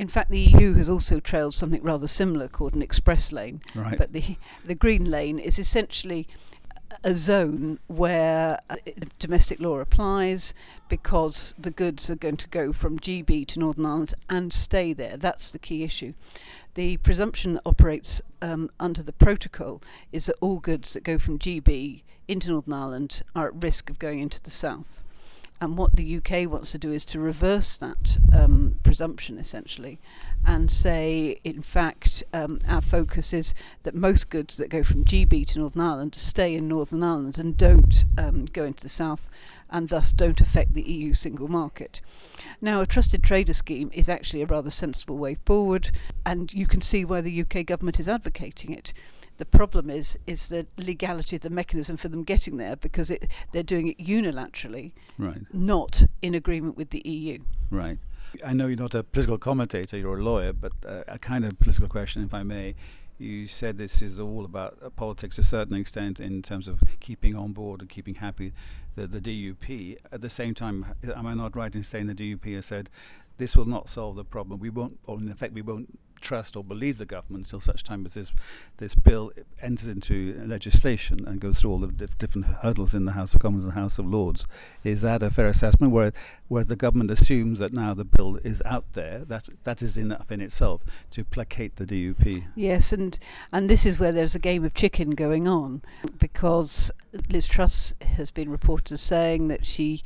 in 0.01 0.07
fact, 0.07 0.31
the 0.31 0.39
EU 0.39 0.73
has 0.73 0.89
also 0.89 1.19
trailed 1.19 1.53
something 1.53 1.83
rather 1.83 2.07
similar 2.07 2.47
called 2.47 2.73
an 2.73 2.81
express 2.81 3.31
lane. 3.31 3.61
Right. 3.75 4.00
But 4.00 4.13
the 4.13 4.35
the 4.65 4.73
green 4.73 5.05
lane 5.05 5.38
is 5.38 5.59
essentially 5.59 6.27
a 7.03 7.13
zone 7.13 7.79
where 7.88 8.60
uh, 8.69 8.75
domestic 9.19 9.60
law 9.60 9.79
applies 9.79 10.53
because 10.89 11.55
the 11.57 11.71
goods 11.71 12.10
are 12.10 12.15
going 12.15 12.38
to 12.38 12.48
go 12.50 12.74
from 12.74 13.00
GB 13.00 13.48
to 13.48 13.60
Northern 13.60 13.86
Ireland 13.86 14.13
and 14.29 14.51
stay 14.51 14.93
there. 14.93 15.17
That's 15.17 15.51
the 15.51 15.60
key 15.60 15.83
issue. 15.83 16.13
The 16.74 16.98
presumption 16.98 17.53
that 17.53 17.63
operates 17.65 18.21
um, 18.41 18.69
under 18.79 19.03
the 19.03 19.13
protocol 19.13 19.81
is 20.12 20.25
that 20.27 20.36
all 20.41 20.60
goods 20.60 20.93
that 20.93 21.03
go 21.03 21.17
from 21.17 21.39
GB 21.39 22.03
into 22.27 22.51
Northern 22.51 22.74
Ireland 22.74 23.24
are 23.36 23.48
at 23.48 23.63
risk 23.63 23.89
of 23.89 24.00
going 24.00 24.19
into 24.19 24.41
the 24.41 24.51
south. 24.51 25.03
And 25.62 25.77
what 25.77 25.96
the 25.96 26.18
UK 26.18 26.50
wants 26.50 26.72
to 26.72 26.80
do 26.80 26.91
is 26.91 27.06
to 27.06 27.20
reverse 27.20 27.77
that 27.77 28.18
um, 28.34 28.80
presumption 28.82 29.38
essentially 29.38 30.00
and 30.44 30.72
say, 30.72 31.39
in 31.44 31.62
fact, 31.62 32.24
um, 32.34 32.58
our 32.68 32.82
focus 32.82 33.32
is 33.32 33.53
that 33.84 33.94
most 33.94 34.32
goods 34.32 34.58
that 34.58 34.70
go 34.70 34.82
from 34.82 35.06
GB 35.06 35.46
to 35.50 35.60
Northern 35.60 35.84
Ireland 35.84 36.15
stay 36.15 36.56
in 36.56 36.68
Northern 36.68 37.03
Ireland 37.03 37.38
and 37.38 37.56
don't 37.56 38.06
um, 38.18 38.46
go 38.46 38.63
into 38.63 38.82
the 38.82 38.89
south 38.89 39.30
and 39.72 39.90
thus 39.90 40.12
don't 40.12 40.42
affect 40.42 40.74
the 40.74 40.84
EU 40.84 41.13
single 41.13 41.48
market. 41.48 42.01
Now, 42.60 42.82
a 42.82 42.86
trusted 42.86 43.24
trader 43.24 43.54
scheme 43.54 43.90
is 43.94 44.10
actually 44.10 44.42
a 44.42 44.46
rather 44.46 44.70
sensible 44.70 45.18
way 45.18 45.36
forward, 45.46 45.92
and 46.25 46.54
you 46.54 46.68
can 46.68 46.82
see 46.82 47.06
why 47.06 47.22
the 47.22 47.42
UK 47.42 47.66
government 47.66 48.00
is 48.00 48.10
advocating 48.10 48.74
it. 48.74 48.94
The 49.38 49.46
problem 49.46 49.90
is 49.90 50.20
is 50.28 50.50
the 50.50 50.68
legality 50.78 51.36
of 51.36 51.42
the 51.42 51.50
mechanism 51.50 51.98
for 51.98 52.10
them 52.10 52.24
getting 52.24 52.58
there 52.58 52.75
because 52.75 53.10
it, 53.10 53.28
they're 53.51 53.63
doing 53.63 53.88
it 53.88 53.98
unilaterally, 53.98 54.92
right. 55.18 55.42
not 55.51 56.04
in 56.22 56.36
agreement 56.36 56.78
with 56.78 56.92
the 56.92 57.01
EU. 57.06 57.40
Right. 57.72 57.98
I 58.46 58.54
know 58.54 58.68
you're 58.68 58.78
not 58.78 58.94
a 58.94 59.04
political 59.04 59.38
commentator, 59.38 59.98
you're 59.98 60.20
a 60.20 60.24
lawyer, 60.24 60.54
but 60.54 60.74
uh, 60.88 61.04
a 61.08 61.18
kind 61.18 61.44
of 61.44 61.60
political 61.60 61.90
question, 61.90 62.24
if 62.24 62.34
I 62.34 62.44
may. 62.44 62.75
You 63.22 63.46
said 63.46 63.78
this 63.78 64.01
is 64.01 64.20
all 64.20 64.46
about 64.46 64.80
uh, 64.84 64.90
politics 64.90 65.36
to 65.36 65.42
a 65.42 65.44
certain 65.44 65.75
extent 65.75 66.20
in 66.20 66.42
terms 66.42 66.68
of 66.68 66.80
keeping 67.00 67.36
on 67.36 67.51
board 67.51 67.82
and 67.82 67.88
keeping 67.88 68.16
happy 68.16 68.51
the, 68.96 69.06
the 69.06 69.22
DUP. 69.22 69.98
At 70.12 70.22
the 70.22 70.30
same 70.30 70.56
time, 70.56 70.88
am 71.16 71.28
I 71.28 71.36
not 71.36 71.56
right 71.56 71.74
in 71.75 71.84
saying 71.84 72.08
the 72.08 72.16
DUP 72.16 72.56
has 72.56 72.66
said 72.66 72.90
this 73.38 73.56
will 73.56 73.66
not 73.68 73.90
solve 73.90 74.16
the 74.16 74.25
problem? 74.25 74.60
We 74.60 74.72
won't, 74.72 74.98
or 75.06 75.20
in 75.20 75.30
effect, 75.30 75.54
we 75.54 75.62
won't 75.62 76.00
trust 76.22 76.56
or 76.56 76.63
believe 76.63 76.98
the 76.98 77.06
government 77.06 77.46
until 77.46 77.60
such 77.60 77.84
time 77.84 78.06
as 78.06 78.13
this 78.13 78.32
this 78.78 78.96
bill 78.96 79.32
enters 79.62 79.88
into 79.88 80.42
legislation 80.46 81.28
and 81.28 81.40
goes 81.40 81.60
through 81.60 81.72
all 81.72 81.80
the 81.80 81.88
dif- 81.88 82.18
different 82.18 82.48
hurdles 82.48 82.94
in 82.94 83.06
the 83.06 83.12
House 83.13 83.34
of 83.34 83.42
Commons 83.42 83.63
and 83.63 83.74
the 83.74 83.80
House 83.80 84.00
of 84.00 84.06
Lords. 84.06 84.46
Is 84.84 85.01
that 85.01 85.22
a 85.22 85.30
fair 85.30 85.48
assessment? 85.48 85.92
Where 85.92 86.13
where 86.48 86.63
the 86.63 86.75
government 86.75 87.12
assumes 87.12 87.60
that 87.60 87.74
now 87.74 87.94
the 87.94 88.06
bill 88.06 88.38
is 88.44 88.62
out 88.66 88.86
there, 88.94 89.20
that 89.25 89.50
that 89.63 89.82
is 89.82 89.98
enough 89.98 90.32
in 90.32 90.42
itself 90.42 90.82
to 91.12 91.24
placate 91.24 91.75
the 91.78 91.86
DUP. 91.86 92.46
Yes, 92.56 92.94
and 92.94 93.18
and 93.51 93.70
this 93.70 93.86
is 93.86 94.00
where 94.00 94.12
there's 94.12 94.36
a 94.36 94.40
game 94.40 94.63
of 94.63 94.74
chicken 94.74 95.12
going 95.12 95.48
on 95.48 95.82
because 96.18 96.92
Liz 97.30 97.48
Truss 97.48 97.94
has 98.01 98.32
been 98.32 98.50
reported 98.50 98.94
as 98.94 99.01
saying 99.01 99.48
that 99.50 99.66
she 99.66 100.01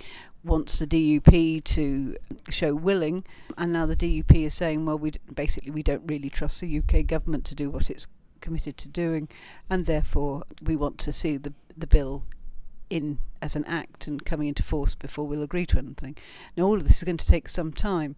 wants 0.46 0.80
the 0.80 0.88
DUP 0.88 1.64
to 1.64 2.16
show 2.50 2.76
willing, 2.76 3.26
and 3.58 3.74
now 3.74 3.86
the 3.86 3.96
DUP 3.96 4.46
is 4.46 4.54
saying, 4.54 4.86
well, 4.86 4.98
we 4.98 5.12
d- 5.12 5.20
basically 5.34 5.72
we 5.72 5.84
don't 5.84 6.04
really 6.06 6.30
trust 6.30 6.62
the 6.62 6.78
UK 6.78 7.06
government 7.08 7.46
to 7.46 7.56
do 7.56 7.70
what 7.70 7.90
it's 7.90 8.08
committed 8.42 8.78
to 8.78 8.88
doing, 8.88 9.28
and 9.70 9.86
therefore 9.86 10.44
we 10.62 10.76
want 10.76 10.98
to 11.00 11.12
see 11.12 11.38
the 11.38 11.54
the 11.78 11.88
bill 11.88 12.24
in 12.90 13.20
as 13.42 13.56
an 13.56 13.66
act 13.66 14.08
and 14.08 14.26
coming 14.26 14.48
into 14.48 14.64
force 14.64 14.96
before 14.96 15.28
we'll 15.28 15.44
agree 15.44 15.66
to 15.66 15.78
anything. 15.78 16.16
Now, 16.56 16.66
all 16.66 16.76
of 16.78 16.84
this 16.84 16.98
is 16.98 17.04
going 17.04 17.18
to 17.18 17.28
take 17.28 17.50
some 17.50 17.72
time, 17.72 18.16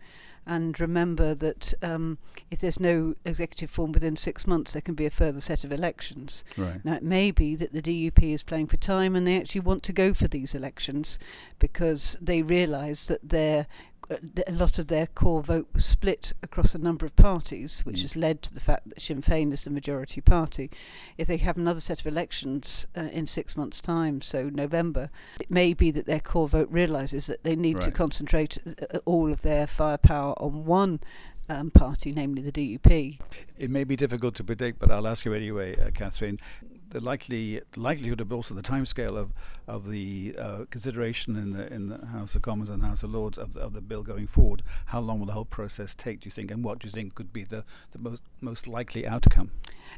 and 0.48 0.80
remember 0.80 1.36
that 1.36 1.74
um, 1.82 2.18
if 2.50 2.62
there's 2.62 2.80
no 2.80 3.16
executive 3.26 3.70
form 3.70 3.92
within 3.92 4.16
six 4.16 4.48
months, 4.48 4.72
there 4.72 4.82
can 4.82 4.96
be 4.96 5.06
a 5.06 5.12
further 5.12 5.42
set 5.42 5.66
of 5.66 5.74
elections. 5.74 6.46
Right. 6.56 6.84
Now, 6.86 6.94
it 6.94 7.04
may 7.04 7.32
be 7.32 7.56
that 7.58 7.74
the 7.74 7.82
DUP 7.82 8.34
is 8.34 8.44
playing 8.44 8.68
for 8.68 8.78
time 8.78 9.16
and 9.16 9.28
they 9.28 9.38
actually 9.38 9.62
want 9.62 9.84
to 9.84 9.94
go 9.94 10.14
for 10.14 10.30
these 10.30 10.56
elections 10.56 11.20
because 11.60 12.18
they 12.22 12.42
realise 12.42 13.08
that 13.08 13.20
they're 13.22 13.68
a 14.10 14.52
lot 14.52 14.80
of 14.80 14.88
their 14.88 15.08
core 15.08 15.44
vote 15.44 15.68
was 15.74 15.86
split 15.86 16.34
across 16.42 16.74
a 16.74 16.78
number 16.78 17.06
of 17.06 17.16
parties, 17.16 17.82
which 17.82 18.00
mm. 18.00 18.02
has 18.04 18.16
led 18.16 18.42
to 18.44 18.54
the 18.54 18.60
fact 18.60 18.88
that 18.90 19.02
Sinn 19.02 19.22
Féin 19.22 19.52
is 19.52 19.64
the 19.64 19.70
majority 19.70 20.22
party. 20.22 20.70
If 21.18 21.28
they 21.28 21.38
have 21.38 21.58
another 21.58 21.82
set 21.82 22.00
of 22.00 22.08
elections 22.08 22.88
uh, 22.98 23.02
in 23.12 23.28
six 23.28 23.58
months' 23.58 23.82
time, 23.82 24.22
so 24.22 24.50
November, 24.50 25.10
it 25.40 25.52
may 25.52 25.74
be 25.74 25.92
that 25.92 26.06
their 26.06 26.20
core 26.20 26.48
vote 26.48 26.70
realises 26.72 27.28
that 27.28 27.44
they 27.44 27.56
need 27.56 27.76
right. 27.76 27.84
to 27.84 27.92
concentrate 27.92 28.58
uh, 28.66 29.00
all 29.06 29.32
of 29.32 29.42
their 29.42 29.68
firepower 29.68 30.34
on 30.42 30.66
one 30.66 31.00
um, 31.50 31.72
party, 31.72 32.12
namely 32.12 32.42
the 32.42 32.52
DUP. 32.52 33.20
It 33.58 33.70
may 33.70 33.84
be 33.84 33.96
difficult 33.96 34.36
to 34.36 34.44
predict, 34.44 34.80
but 34.80 34.92
I'll 34.92 35.08
ask 35.08 35.26
you 35.26 35.34
anyway, 35.34 35.78
uh, 35.80 35.92
Catherine 35.92 36.40
the 36.90 37.00
likely 37.00 37.62
likelihood 37.76 38.22
of 38.22 38.32
also 38.32 38.54
the 38.54 38.62
timescale 38.62 39.18
of 39.18 39.34
of 39.68 39.90
the 39.90 40.36
uh, 40.38 40.66
consideration 40.70 41.36
in 41.36 41.52
the 41.52 41.72
in 41.74 41.90
the 41.90 42.06
House 42.08 42.36
of 42.36 42.42
Commons 42.42 42.70
and 42.70 42.84
House 42.84 43.04
of 43.04 43.12
Lords 43.12 43.38
of 43.38 43.54
the, 43.54 43.60
of 43.62 43.74
the 43.74 43.82
bill 43.82 44.04
going 44.04 44.28
forward. 44.28 44.64
How 44.88 45.00
long 45.00 45.20
will 45.20 45.28
the 45.28 45.34
whole 45.34 45.46
process 45.46 45.96
take? 45.96 46.22
Do 46.22 46.28
you 46.28 46.32
think, 46.32 46.52
and 46.52 46.64
what 46.64 46.80
do 46.80 46.88
you 46.88 46.92
think 46.92 47.16
could 47.16 47.34
be 47.34 47.44
the 47.44 47.64
the 47.92 48.00
most 48.00 48.24
most 48.42 48.68
likely 48.68 49.08
outcome? 49.08 49.52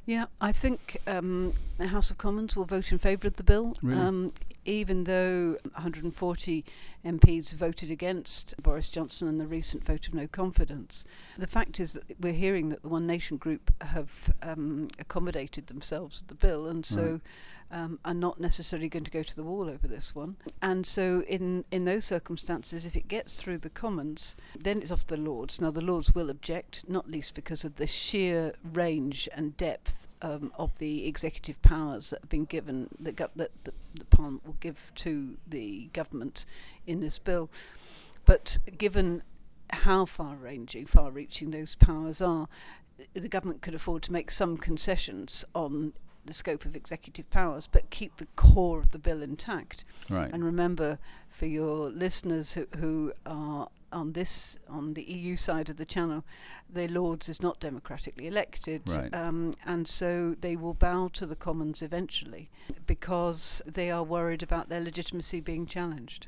Yeah, 0.06 0.26
I 0.42 0.52
think 0.52 0.98
um, 1.08 1.54
the 1.78 1.88
House 1.88 2.10
of 2.10 2.18
Commons 2.18 2.56
will 2.56 2.66
vote 2.66 2.92
in 2.92 2.98
favour 2.98 3.28
of 3.28 3.36
the 3.36 3.44
bill. 3.44 3.78
Really? 3.82 4.02
Um, 4.02 4.32
even 4.66 5.06
though 5.06 5.58
140 5.74 6.66
MPs 7.06 7.54
voted 7.54 7.90
against 7.90 8.54
Boris 8.62 8.90
Johnson 8.90 9.28
in 9.28 9.38
the 9.38 9.48
recent 9.48 9.84
vote 9.84 10.08
of 10.08 10.14
no 10.14 10.28
confidence, 10.28 11.06
the 11.38 11.48
fact 11.48 11.80
is 11.80 11.94
that 11.94 12.04
we're 12.20 12.34
hearing 12.34 12.70
that 12.70 12.84
the 12.84 12.90
One 12.90 13.08
Nation 13.08 13.38
group 13.38 13.74
have 13.82 14.34
um, 14.44 14.90
accommodated 15.00 15.68
themselves 15.68 16.20
with 16.20 16.28
the 16.28 16.48
bill 16.48 16.68
and 16.68 16.79
so 16.86 17.22
right. 17.72 17.80
um, 17.84 18.00
are 18.04 18.14
not 18.14 18.40
necessarily 18.40 18.90
going 18.90 19.04
to 19.04 19.12
go 19.12 19.24
to 19.24 19.36
the 19.36 19.44
wall 19.44 19.70
over 19.70 19.88
this 19.88 20.16
one. 20.16 20.36
And 20.62 20.86
so, 20.86 21.24
in, 21.28 21.66
in 21.72 21.86
those 21.86 22.06
circumstances, 22.06 22.86
if 22.86 22.96
it 22.96 23.08
gets 23.08 23.42
through 23.42 23.60
the 23.60 23.70
Commons, 23.70 24.36
then 24.58 24.82
it's 24.82 24.92
off 24.92 25.08
the 25.08 25.20
Lords. 25.20 25.62
Now, 25.62 25.72
the 25.72 25.84
Lords 25.84 26.14
will 26.14 26.30
object, 26.30 26.86
not 26.88 27.10
least 27.10 27.36
because 27.36 27.64
of 27.64 27.76
the 27.76 27.88
sheer 27.88 28.54
range 28.74 29.30
and 29.34 29.56
depth 29.58 30.08
um, 30.22 30.52
of 30.58 30.78
the 30.80 31.08
executive 31.08 31.62
powers 31.62 32.10
that 32.10 32.22
have 32.22 32.30
been 32.30 32.46
given 32.46 32.90
that, 33.00 33.16
go- 33.16 33.30
that, 33.36 33.52
that 33.64 33.74
the 33.96 34.06
Parliament 34.06 34.46
will 34.46 34.58
give 34.60 34.92
to 34.96 35.38
the 35.48 35.90
government 35.94 36.46
in 36.86 37.00
this 37.00 37.20
bill. 37.20 37.50
But 38.26 38.58
given 38.78 39.24
how 39.72 40.06
far 40.06 40.36
ranging, 40.36 40.86
far 40.86 41.12
reaching 41.12 41.52
those 41.52 41.76
powers 41.76 42.22
are. 42.22 42.48
The 43.14 43.30
government 43.30 43.62
could 43.62 43.76
afford 43.76 44.04
to 44.04 44.12
make 44.12 44.32
some 44.32 44.58
concessions 44.58 45.46
on 45.56 45.94
the 46.26 46.34
scope 46.34 46.66
of 46.66 46.76
executive 46.76 47.30
powers, 47.30 47.68
but 47.68 47.90
keep 47.90 48.18
the 48.18 48.28
core 48.36 48.80
of 48.80 48.92
the 48.92 49.00
bill 49.00 49.22
intact. 49.22 49.84
Right. 50.10 50.30
And 50.32 50.44
remember, 50.44 51.00
for 51.30 51.46
your 51.46 51.90
listeners 51.90 52.54
who, 52.54 52.68
who 52.78 53.14
are 53.26 53.70
on 53.92 54.14
this 54.14 54.58
on 54.70 54.94
the 54.94 55.02
EU 55.04 55.36
side 55.36 55.70
of 55.70 55.78
the 55.78 55.86
channel, 55.86 56.24
the 56.72 56.88
Lords 56.88 57.28
is 57.28 57.42
not 57.42 57.60
democratically 57.60 58.28
elected, 58.28 58.84
Right. 58.88 59.12
um, 59.14 59.56
and 59.66 59.88
so 59.88 60.36
they 60.40 60.56
will 60.56 60.76
bow 60.76 61.10
to 61.14 61.26
the 61.26 61.36
Commons 61.36 61.82
eventually 61.82 62.50
because 62.86 63.62
they 63.66 63.90
are 63.90 64.04
worried 64.04 64.44
about 64.44 64.70
their 64.70 64.82
legitimacy 64.82 65.40
being 65.40 65.66
challenged. 65.66 66.28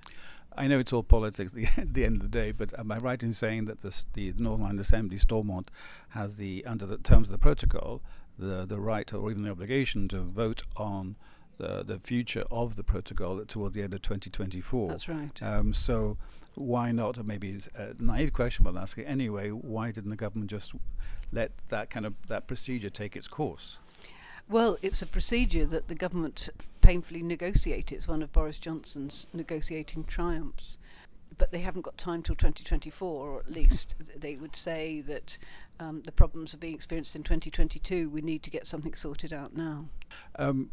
I 0.57 0.67
know 0.67 0.79
it's 0.79 0.91
all 0.91 1.03
politics 1.03 1.53
at 1.77 1.85
the, 1.85 1.85
the 1.85 2.05
end 2.05 2.15
of 2.17 2.21
the 2.23 2.27
day, 2.27 2.51
but 2.51 2.77
am 2.77 2.91
I 2.91 2.97
right 2.97 3.21
in 3.21 3.33
saying 3.33 3.65
that 3.65 3.81
this, 3.81 4.05
the 4.13 4.33
Northern 4.37 4.63
Ireland 4.63 4.79
Assembly, 4.79 5.17
Stormont, 5.17 5.69
has 6.09 6.35
the 6.35 6.65
under 6.65 6.85
the 6.85 6.97
terms 6.97 7.27
of 7.27 7.31
the 7.31 7.37
protocol 7.37 8.01
the 8.41 8.65
the 8.65 8.79
right 8.79 9.11
or 9.13 9.31
even 9.31 9.43
the 9.43 9.51
obligation 9.51 10.07
to 10.09 10.19
vote 10.19 10.63
on 10.75 11.15
the 11.57 11.83
the 11.83 11.99
future 11.99 12.43
of 12.51 12.75
the 12.75 12.83
protocol 12.83 13.43
towards 13.45 13.75
the 13.75 13.83
end 13.83 13.93
of 13.93 14.01
2024. 14.01 14.89
That's 14.89 15.07
right. 15.07 15.41
Um, 15.41 15.73
so 15.73 16.17
why 16.55 16.91
not? 16.91 17.17
Or 17.17 17.23
maybe 17.23 17.51
it's 17.51 17.69
a 17.75 17.93
naive 17.99 18.33
question, 18.33 18.63
but 18.63 18.75
I'll 18.75 18.83
ask 18.83 18.97
it 18.97 19.05
anyway. 19.05 19.49
Why 19.49 19.91
didn't 19.91 20.09
the 20.09 20.15
government 20.15 20.49
just 20.49 20.73
let 21.31 21.51
that 21.69 21.89
kind 21.89 22.05
of 22.05 22.13
that 22.27 22.47
procedure 22.47 22.89
take 22.89 23.15
its 23.15 23.27
course? 23.27 23.77
Well, 24.49 24.77
it's 24.81 25.01
a 25.01 25.07
procedure 25.07 25.65
that 25.65 25.87
the 25.87 25.95
government 25.95 26.49
painfully 26.81 27.23
negotiated. 27.23 27.95
It's 27.95 28.07
one 28.07 28.21
of 28.21 28.33
Boris 28.33 28.59
Johnson's 28.59 29.27
negotiating 29.31 30.03
triumphs. 30.05 30.77
But 31.37 31.51
they 31.51 31.59
haven't 31.59 31.83
got 31.83 31.97
time 31.97 32.21
till 32.23 32.35
2024, 32.35 33.29
or 33.29 33.39
at 33.39 33.51
least 33.51 33.95
they 34.19 34.35
would 34.35 34.55
say 34.55 35.01
that 35.01 35.37
um, 35.79 36.01
the 36.03 36.11
problems 36.11 36.53
are 36.53 36.57
being 36.57 36.75
experienced 36.75 37.15
in 37.15 37.23
2022. 37.23 38.09
We 38.09 38.21
need 38.21 38.43
to 38.43 38.49
get 38.49 38.67
something 38.67 38.93
sorted 38.93 39.33
out 39.33 39.55
now. 39.55 39.85
Um, 40.37 40.71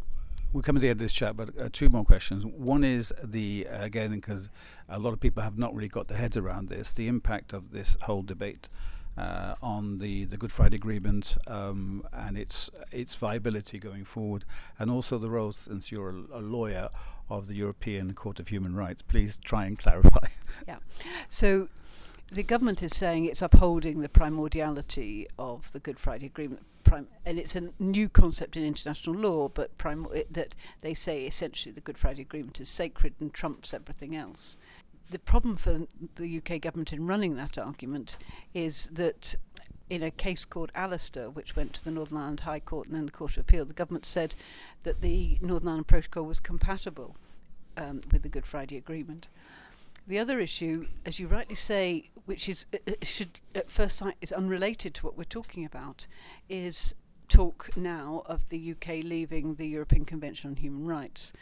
we're 0.52 0.62
coming 0.62 0.80
to 0.80 0.86
the 0.86 0.90
end 0.90 1.00
of 1.00 1.04
this 1.04 1.12
chat, 1.12 1.36
but 1.36 1.50
uh, 1.60 1.68
two 1.70 1.88
more 1.88 2.04
questions. 2.04 2.44
One 2.46 2.82
is 2.82 3.12
the 3.22 3.66
uh, 3.70 3.82
again 3.82 4.12
because 4.12 4.48
a 4.88 4.98
lot 4.98 5.12
of 5.12 5.20
people 5.20 5.42
have 5.42 5.58
not 5.58 5.74
really 5.74 5.88
got 5.88 6.08
their 6.08 6.16
heads 6.16 6.36
around 6.36 6.68
this, 6.68 6.90
the 6.90 7.06
impact 7.06 7.52
of 7.52 7.70
this 7.70 7.96
whole 8.02 8.22
debate 8.22 8.68
uh, 9.18 9.56
on 9.60 9.98
the, 9.98 10.24
the 10.24 10.36
Good 10.36 10.52
Friday 10.52 10.76
Agreement 10.76 11.36
um, 11.46 12.06
and 12.12 12.38
its 12.38 12.70
its 12.92 13.14
viability 13.14 13.78
going 13.78 14.04
forward, 14.04 14.44
and 14.78 14.90
also 14.90 15.18
the 15.18 15.28
role, 15.28 15.52
since 15.52 15.90
you're 15.90 16.10
a, 16.10 16.38
a 16.38 16.40
lawyer, 16.40 16.88
of 17.30 17.46
the 17.46 17.54
European 17.54 18.14
Court 18.14 18.40
of 18.40 18.48
Human 18.48 18.74
Rights. 18.74 19.02
Please 19.02 19.38
try 19.38 19.64
and 19.64 19.78
clarify. 19.78 20.26
yeah. 20.68 20.78
So 21.28 21.68
the 22.30 22.42
government 22.42 22.82
is 22.82 22.96
saying 22.96 23.24
it's 23.24 23.42
upholding 23.42 24.00
the 24.00 24.08
primordiality 24.08 25.26
of 25.38 25.72
the 25.72 25.80
Good 25.80 25.98
Friday 25.98 26.26
Agreement. 26.26 26.62
And 27.26 27.38
it's 27.38 27.54
a 27.54 27.68
new 27.78 28.08
concept 28.08 28.56
in 28.56 28.64
international 28.64 29.14
law, 29.14 29.50
but 29.50 29.76
prim- 29.76 30.06
it, 30.14 30.32
that 30.32 30.56
they 30.80 30.94
say 30.94 31.26
essentially 31.26 31.70
the 31.70 31.82
Good 31.82 31.98
Friday 31.98 32.22
Agreement 32.22 32.62
is 32.62 32.68
sacred 32.70 33.14
and 33.20 33.32
trumps 33.32 33.74
everything 33.74 34.16
else. 34.16 34.56
The 35.10 35.18
problem 35.18 35.56
for 35.56 35.86
the 36.16 36.38
UK 36.38 36.62
government 36.62 36.92
in 36.94 37.06
running 37.06 37.36
that 37.36 37.58
argument 37.58 38.16
is 38.54 38.86
that 38.92 39.36
in 39.90 40.02
a 40.02 40.10
case 40.10 40.44
called 40.44 40.70
Allister, 40.74 41.30
which 41.30 41.56
went 41.56 41.72
to 41.74 41.84
the 41.84 41.90
Northern 41.90 42.18
Ireland 42.18 42.40
High 42.40 42.60
Court 42.60 42.88
and 42.88 42.96
then 42.96 43.06
the 43.06 43.12
Court 43.12 43.32
of 43.36 43.40
Appeal, 43.42 43.64
the 43.64 43.72
government 43.72 44.04
said 44.06 44.34
that 44.82 45.00
the 45.00 45.38
Northern 45.40 45.68
Ireland 45.68 45.86
Protocol 45.86 46.24
was 46.24 46.40
compatible 46.40 47.16
um, 47.76 48.00
with 48.12 48.22
the 48.22 48.28
Good 48.28 48.46
Friday 48.46 48.76
Agreement. 48.76 49.28
The 50.06 50.18
other 50.18 50.40
issue, 50.40 50.86
as 51.04 51.18
you 51.18 51.26
rightly 51.26 51.54
say, 51.54 52.08
which 52.26 52.48
is 52.48 52.66
uh, 52.72 52.78
uh, 52.86 52.92
should 53.02 53.40
at 53.54 53.70
first 53.70 53.96
sight 53.98 54.16
is 54.20 54.32
unrelated 54.32 54.94
to 54.94 55.06
what 55.06 55.16
we're 55.18 55.24
talking 55.24 55.64
about, 55.64 56.06
is 56.48 56.94
talk 57.28 57.76
now 57.76 58.22
of 58.26 58.48
the 58.48 58.70
UK 58.72 59.04
leaving 59.04 59.56
the 59.56 59.66
European 59.66 60.04
Convention 60.06 60.50
on 60.50 60.56
Human 60.56 60.86
Rights. 60.86 61.32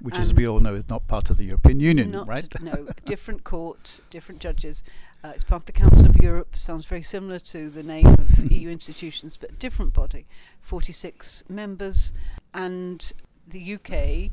Which, 0.00 0.18
as 0.18 0.30
Um, 0.30 0.36
we 0.36 0.46
all 0.46 0.60
know, 0.60 0.74
is 0.74 0.88
not 0.88 1.06
part 1.08 1.30
of 1.30 1.36
the 1.38 1.44
European 1.44 1.80
Union, 1.80 2.10
Not- 2.12 2.28
right? 2.28 2.60
no, 2.60 2.88
different 3.04 3.42
courts, 3.44 4.00
different 4.10 4.40
judges. 4.40 4.84
Uh, 5.24 5.32
it's 5.34 5.42
part 5.42 5.62
of 5.62 5.66
the 5.66 5.72
Council 5.72 6.06
of 6.06 6.16
Europe. 6.16 6.54
Sounds 6.54 6.86
very 6.86 7.02
similar 7.02 7.40
to 7.40 7.68
the 7.70 7.82
name 7.82 8.06
of 8.06 8.52
EU 8.52 8.68
institutions, 8.68 9.36
but 9.36 9.50
a 9.50 9.54
different 9.54 9.92
body. 9.92 10.26
46 10.60 11.42
members, 11.48 12.12
and 12.54 13.12
the 13.46 13.74
UK. 13.74 14.30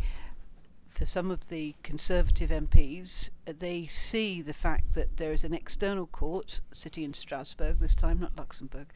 For 0.89 1.05
some 1.05 1.31
of 1.31 1.49
the 1.49 1.75
Conservative 1.83 2.51
MPs, 2.51 3.31
uh, 3.47 3.53
they 3.57 3.85
see 3.87 4.41
the 4.41 4.53
fact 4.53 4.93
that 4.93 5.17
there 5.17 5.33
is 5.33 5.43
an 5.43 5.53
external 5.53 6.05
court, 6.05 6.61
sitting 6.71 7.03
in 7.03 7.13
Strasbourg 7.13 7.79
this 7.79 7.95
time, 7.95 8.19
not 8.19 8.37
Luxembourg. 8.37 8.87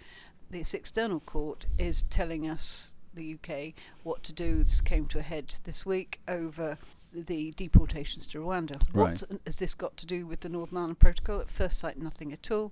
This 0.50 0.74
external 0.74 1.20
court 1.20 1.66
is 1.78 2.04
telling 2.04 2.48
us, 2.48 2.94
the 3.16 3.34
UK, 3.34 3.74
what 4.04 4.22
to 4.24 4.32
do. 4.34 4.64
This 4.64 4.80
came 4.80 5.08
to 5.08 5.20
a 5.20 5.24
head 5.24 5.56
this 5.64 5.86
week 5.86 6.22
over 6.28 6.78
the 7.14 7.52
deportations 7.52 8.28
to 8.28 8.40
Rwanda. 8.40 8.82
Right. 8.94 9.20
What 9.20 9.42
has 9.46 9.56
this 9.58 9.76
got 9.76 9.98
to 9.98 10.06
do 10.06 10.26
with 10.26 10.42
the 10.42 10.50
Northern 10.50 10.78
Ireland 10.78 11.00
Protocol? 11.00 11.42
At 11.42 11.50
first 11.50 11.78
sight, 11.78 11.98
nothing 11.98 12.32
at 12.34 12.52
all, 12.52 12.72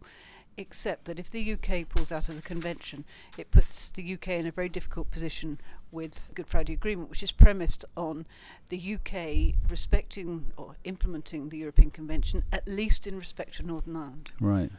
except 0.57 1.05
that 1.05 1.19
if 1.19 1.29
the 1.29 1.53
UK 1.53 1.87
pulls 1.87 2.11
out 2.11 2.29
of 2.29 2.35
the 2.35 2.41
convention, 2.41 3.05
it 3.37 3.51
puts 3.51 3.89
the 3.89 4.13
UK 4.13 4.29
in 4.29 4.47
a 4.47 4.51
very 4.51 4.69
difficult 4.69 5.11
position 5.11 5.59
with 5.91 6.27
the 6.27 6.33
Good 6.33 6.47
Friday 6.47 6.73
Agreement, 6.73 7.09
which 7.09 7.23
is 7.23 7.31
premised 7.31 7.85
on 7.95 8.25
the 8.69 8.95
UK 8.95 9.55
respecting 9.69 10.51
or 10.57 10.75
implementing 10.83 11.49
the 11.49 11.57
European 11.57 11.91
Convention, 11.91 12.43
at 12.51 12.67
least 12.67 13.07
in 13.07 13.17
respect 13.17 13.59
of 13.59 13.65
Northern 13.65 13.95
Ireland. 13.95 14.31
Right. 14.39 14.71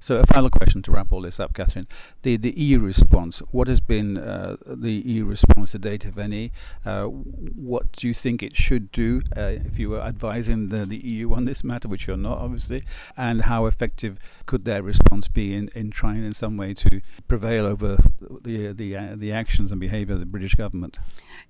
So, 0.00 0.18
a 0.18 0.26
final 0.26 0.50
question 0.50 0.82
to 0.82 0.90
wrap 0.90 1.12
all 1.12 1.22
this 1.22 1.40
up, 1.40 1.54
Catherine. 1.54 1.86
The 2.22 2.36
the 2.36 2.58
EU 2.58 2.80
response. 2.80 3.38
What 3.50 3.68
has 3.68 3.80
been 3.80 4.18
uh, 4.18 4.56
the 4.66 4.92
EU 4.92 5.24
response 5.24 5.72
to 5.72 5.78
date, 5.78 6.04
if 6.04 6.18
any? 6.18 6.52
Uh, 6.84 7.04
what 7.04 7.92
do 7.92 8.06
you 8.06 8.14
think 8.14 8.42
it 8.42 8.56
should 8.56 8.92
do 8.92 9.22
uh, 9.36 9.52
if 9.64 9.78
you 9.78 9.90
were 9.90 10.00
advising 10.00 10.68
the, 10.68 10.84
the 10.84 10.98
EU 10.98 11.32
on 11.32 11.44
this 11.44 11.64
matter, 11.64 11.88
which 11.88 12.06
you're 12.06 12.16
not, 12.16 12.38
obviously? 12.38 12.82
And 13.16 13.42
how 13.42 13.66
effective 13.66 14.18
could 14.46 14.64
their 14.64 14.82
response 14.82 15.28
be 15.28 15.54
in, 15.54 15.68
in 15.74 15.90
trying, 15.90 16.24
in 16.24 16.34
some 16.34 16.56
way, 16.56 16.74
to 16.74 17.00
prevail 17.28 17.66
over 17.66 17.98
the 18.42 18.72
the 18.72 18.96
uh, 18.96 19.14
the 19.16 19.32
actions 19.32 19.70
and 19.72 19.80
behaviour 19.80 20.14
of 20.14 20.20
the 20.20 20.26
British 20.26 20.54
government? 20.54 20.98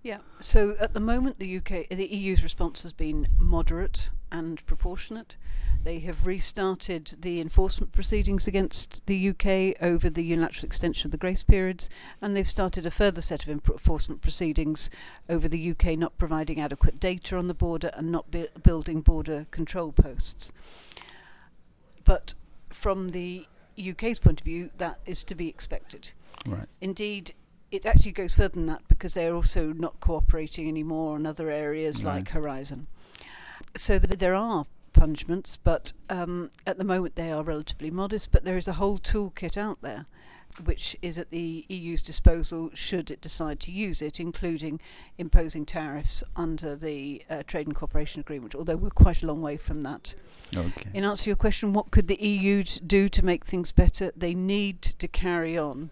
Yeah. 0.02 0.18
So 0.40 0.76
at 0.78 0.94
the 0.94 1.00
moment, 1.00 1.38
the 1.38 1.56
UK, 1.56 1.88
the 1.88 2.06
EU's 2.06 2.42
response 2.42 2.82
has 2.82 2.92
been 2.92 3.28
moderate 3.38 4.10
and 4.30 4.64
proportionate. 4.66 5.36
They 5.84 6.00
have 6.00 6.26
restarted 6.26 7.16
the 7.20 7.40
enforcement 7.40 7.92
proceedings 7.92 8.46
against 8.48 9.06
the 9.06 9.28
UK 9.28 9.80
over 9.80 10.10
the 10.10 10.24
unilateral 10.24 10.66
extension 10.66 11.06
of 11.06 11.12
the 11.12 11.16
grace 11.18 11.42
periods, 11.44 11.88
and 12.20 12.34
they've 12.36 12.46
started 12.48 12.84
a 12.86 12.90
further 12.90 13.20
set 13.20 13.44
of 13.44 13.48
enforcement 13.50 14.20
proceedings 14.20 14.90
over 15.28 15.46
the 15.48 15.70
UK 15.70 15.96
not 15.96 16.18
providing 16.18 16.60
adequate 16.60 16.98
data 16.98 17.36
on 17.36 17.46
the 17.46 17.54
border 17.54 17.90
and 17.94 18.10
not 18.10 18.30
bu- 18.30 18.48
building 18.62 19.00
border 19.00 19.46
control 19.52 19.92
posts. 19.92 20.52
But 22.04 22.34
from 22.68 23.10
the 23.10 23.46
UK's 23.78 24.18
point 24.18 24.40
of 24.40 24.44
view, 24.44 24.70
that 24.78 24.98
is 25.06 25.22
to 25.24 25.34
be 25.34 25.48
expected. 25.48 26.10
Right. 26.46 26.66
Indeed, 26.80 27.34
it 27.70 27.84
actually 27.84 28.12
goes 28.12 28.34
further 28.34 28.54
than 28.54 28.66
that 28.66 28.86
because 28.88 29.14
they're 29.14 29.34
also 29.34 29.72
not 29.72 30.00
cooperating 30.00 30.68
anymore 30.68 31.16
on 31.16 31.26
other 31.26 31.50
areas 31.50 32.04
Right. 32.04 32.16
like 32.16 32.28
Horizon. 32.30 32.86
So 33.78 33.98
that 33.98 34.18
there 34.18 34.34
are 34.34 34.64
punishments, 34.92 35.58
but 35.62 35.92
um, 36.08 36.50
at 36.66 36.78
the 36.78 36.84
moment 36.84 37.14
they 37.14 37.30
are 37.30 37.44
relatively 37.44 37.90
modest. 37.90 38.32
But 38.32 38.44
there 38.44 38.56
is 38.56 38.66
a 38.66 38.74
whole 38.74 38.98
toolkit 38.98 39.56
out 39.56 39.82
there 39.82 40.06
which 40.64 40.96
is 41.02 41.18
at 41.18 41.30
the 41.30 41.64
EU's 41.68 42.02
disposal 42.02 42.70
should 42.72 43.10
it 43.10 43.20
decide 43.20 43.60
to 43.60 43.70
use 43.70 44.00
it, 44.00 44.18
including 44.18 44.80
imposing 45.18 45.66
tariffs 45.66 46.22
under 46.34 46.74
the 46.74 47.22
uh, 47.28 47.42
Trade 47.46 47.66
and 47.66 47.76
Cooperation 47.76 48.20
Agreement, 48.20 48.54
although 48.54 48.76
we're 48.76 48.90
quite 48.90 49.22
a 49.22 49.26
long 49.26 49.42
way 49.42 49.56
from 49.56 49.82
that. 49.82 50.14
Okay. 50.56 50.90
In 50.94 51.04
answer 51.04 51.24
to 51.24 51.30
your 51.30 51.36
question, 51.36 51.72
what 51.72 51.90
could 51.90 52.08
the 52.08 52.20
EU 52.22 52.62
do 52.62 53.08
to 53.08 53.24
make 53.24 53.44
things 53.44 53.72
better? 53.72 54.12
They 54.16 54.34
need 54.34 54.82
to 54.82 55.08
carry 55.08 55.58
on 55.58 55.90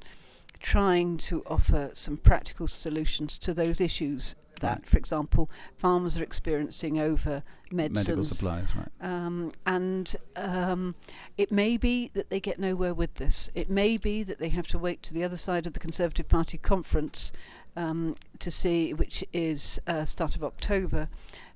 trying 0.60 1.18
to 1.18 1.42
offer 1.46 1.90
some 1.92 2.16
practical 2.16 2.66
solutions 2.66 3.36
to 3.36 3.52
those 3.52 3.80
issues 3.80 4.34
that, 4.60 4.78
Right. 4.78 4.86
for 4.86 4.98
example, 4.98 5.50
farmers 5.76 6.18
are 6.18 6.22
experiencing 6.22 6.98
over 6.98 7.42
Medical 7.70 8.22
supplies, 8.22 8.68
right? 8.76 8.88
Um, 9.00 9.50
and 9.66 10.14
um, 10.36 10.94
it 11.36 11.50
may 11.50 11.76
be 11.76 12.10
that 12.14 12.30
they 12.30 12.38
get 12.40 12.58
nowhere 12.58 12.94
with 12.94 13.14
this. 13.14 13.50
It 13.54 13.68
may 13.68 13.96
be 13.96 14.22
that 14.22 14.38
they 14.38 14.50
have 14.50 14.66
to 14.68 14.78
wait 14.78 15.02
to 15.04 15.14
the 15.14 15.24
other 15.24 15.36
side 15.36 15.66
of 15.66 15.72
the 15.72 15.80
Conservative 15.80 16.28
Party 16.28 16.56
conference 16.58 17.32
um, 17.76 18.14
to 18.38 18.50
see, 18.50 18.94
which 18.94 19.24
is 19.32 19.80
uh, 19.86 20.04
start 20.04 20.36
of 20.36 20.44
October, 20.44 21.08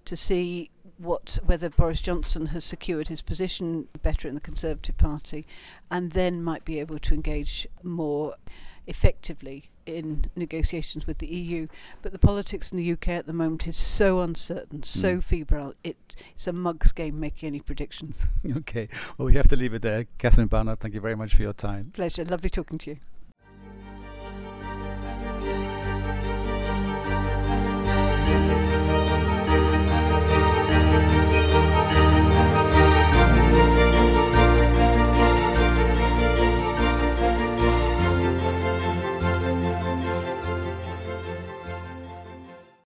to 0.05 0.17
see 0.17 0.71
what 0.97 1.39
whether 1.45 1.71
Boris 1.71 2.03
Johnson 2.03 2.47
has 2.47 2.65
secured 2.65 3.07
his 3.07 3.23
position 3.23 3.87
better 4.03 4.27
in 4.27 4.35
the 4.35 4.41
Conservative 4.41 4.97
Party, 4.97 5.47
and 5.91 6.11
then 6.13 6.43
might 6.43 6.65
be 6.65 6.81
able 6.81 6.99
to 6.99 7.15
engage 7.15 7.69
more 7.85 8.35
effectively 8.89 9.71
in 9.87 10.27
negotiations 10.37 11.07
with 11.07 11.19
the 11.19 11.27
EU. 11.27 11.67
But 12.03 12.13
the 12.13 12.19
politics 12.19 12.73
in 12.73 12.79
the 12.79 12.93
UK 12.93 13.09
at 13.09 13.27
the 13.27 13.33
moment 13.33 13.67
is 13.67 13.77
so 13.77 14.21
uncertain, 14.21 14.83
so 14.83 15.17
Mm. 15.19 15.25
febrile. 15.25 15.75
It, 15.85 15.97
it's 16.33 16.47
a 16.47 16.53
mug's 16.53 16.93
game 16.93 17.19
making 17.21 17.47
any 17.47 17.61
predictions. 17.61 18.27
Okay. 18.57 18.89
Well, 19.17 19.27
we 19.27 19.35
have 19.35 19.49
to 19.49 19.57
leave 19.57 19.75
it 19.75 19.83
there. 19.83 20.07
Catherine 20.19 20.49
Barnard, 20.49 20.79
thank 20.79 20.95
you 20.95 21.01
very 21.01 21.15
much 21.15 21.35
for 21.35 21.43
your 21.43 21.53
time. 21.53 21.91
Pleasure. 21.95 22.25
Lovely 22.25 22.51
talking 22.51 22.79
to 22.79 22.91
you. 22.91 22.97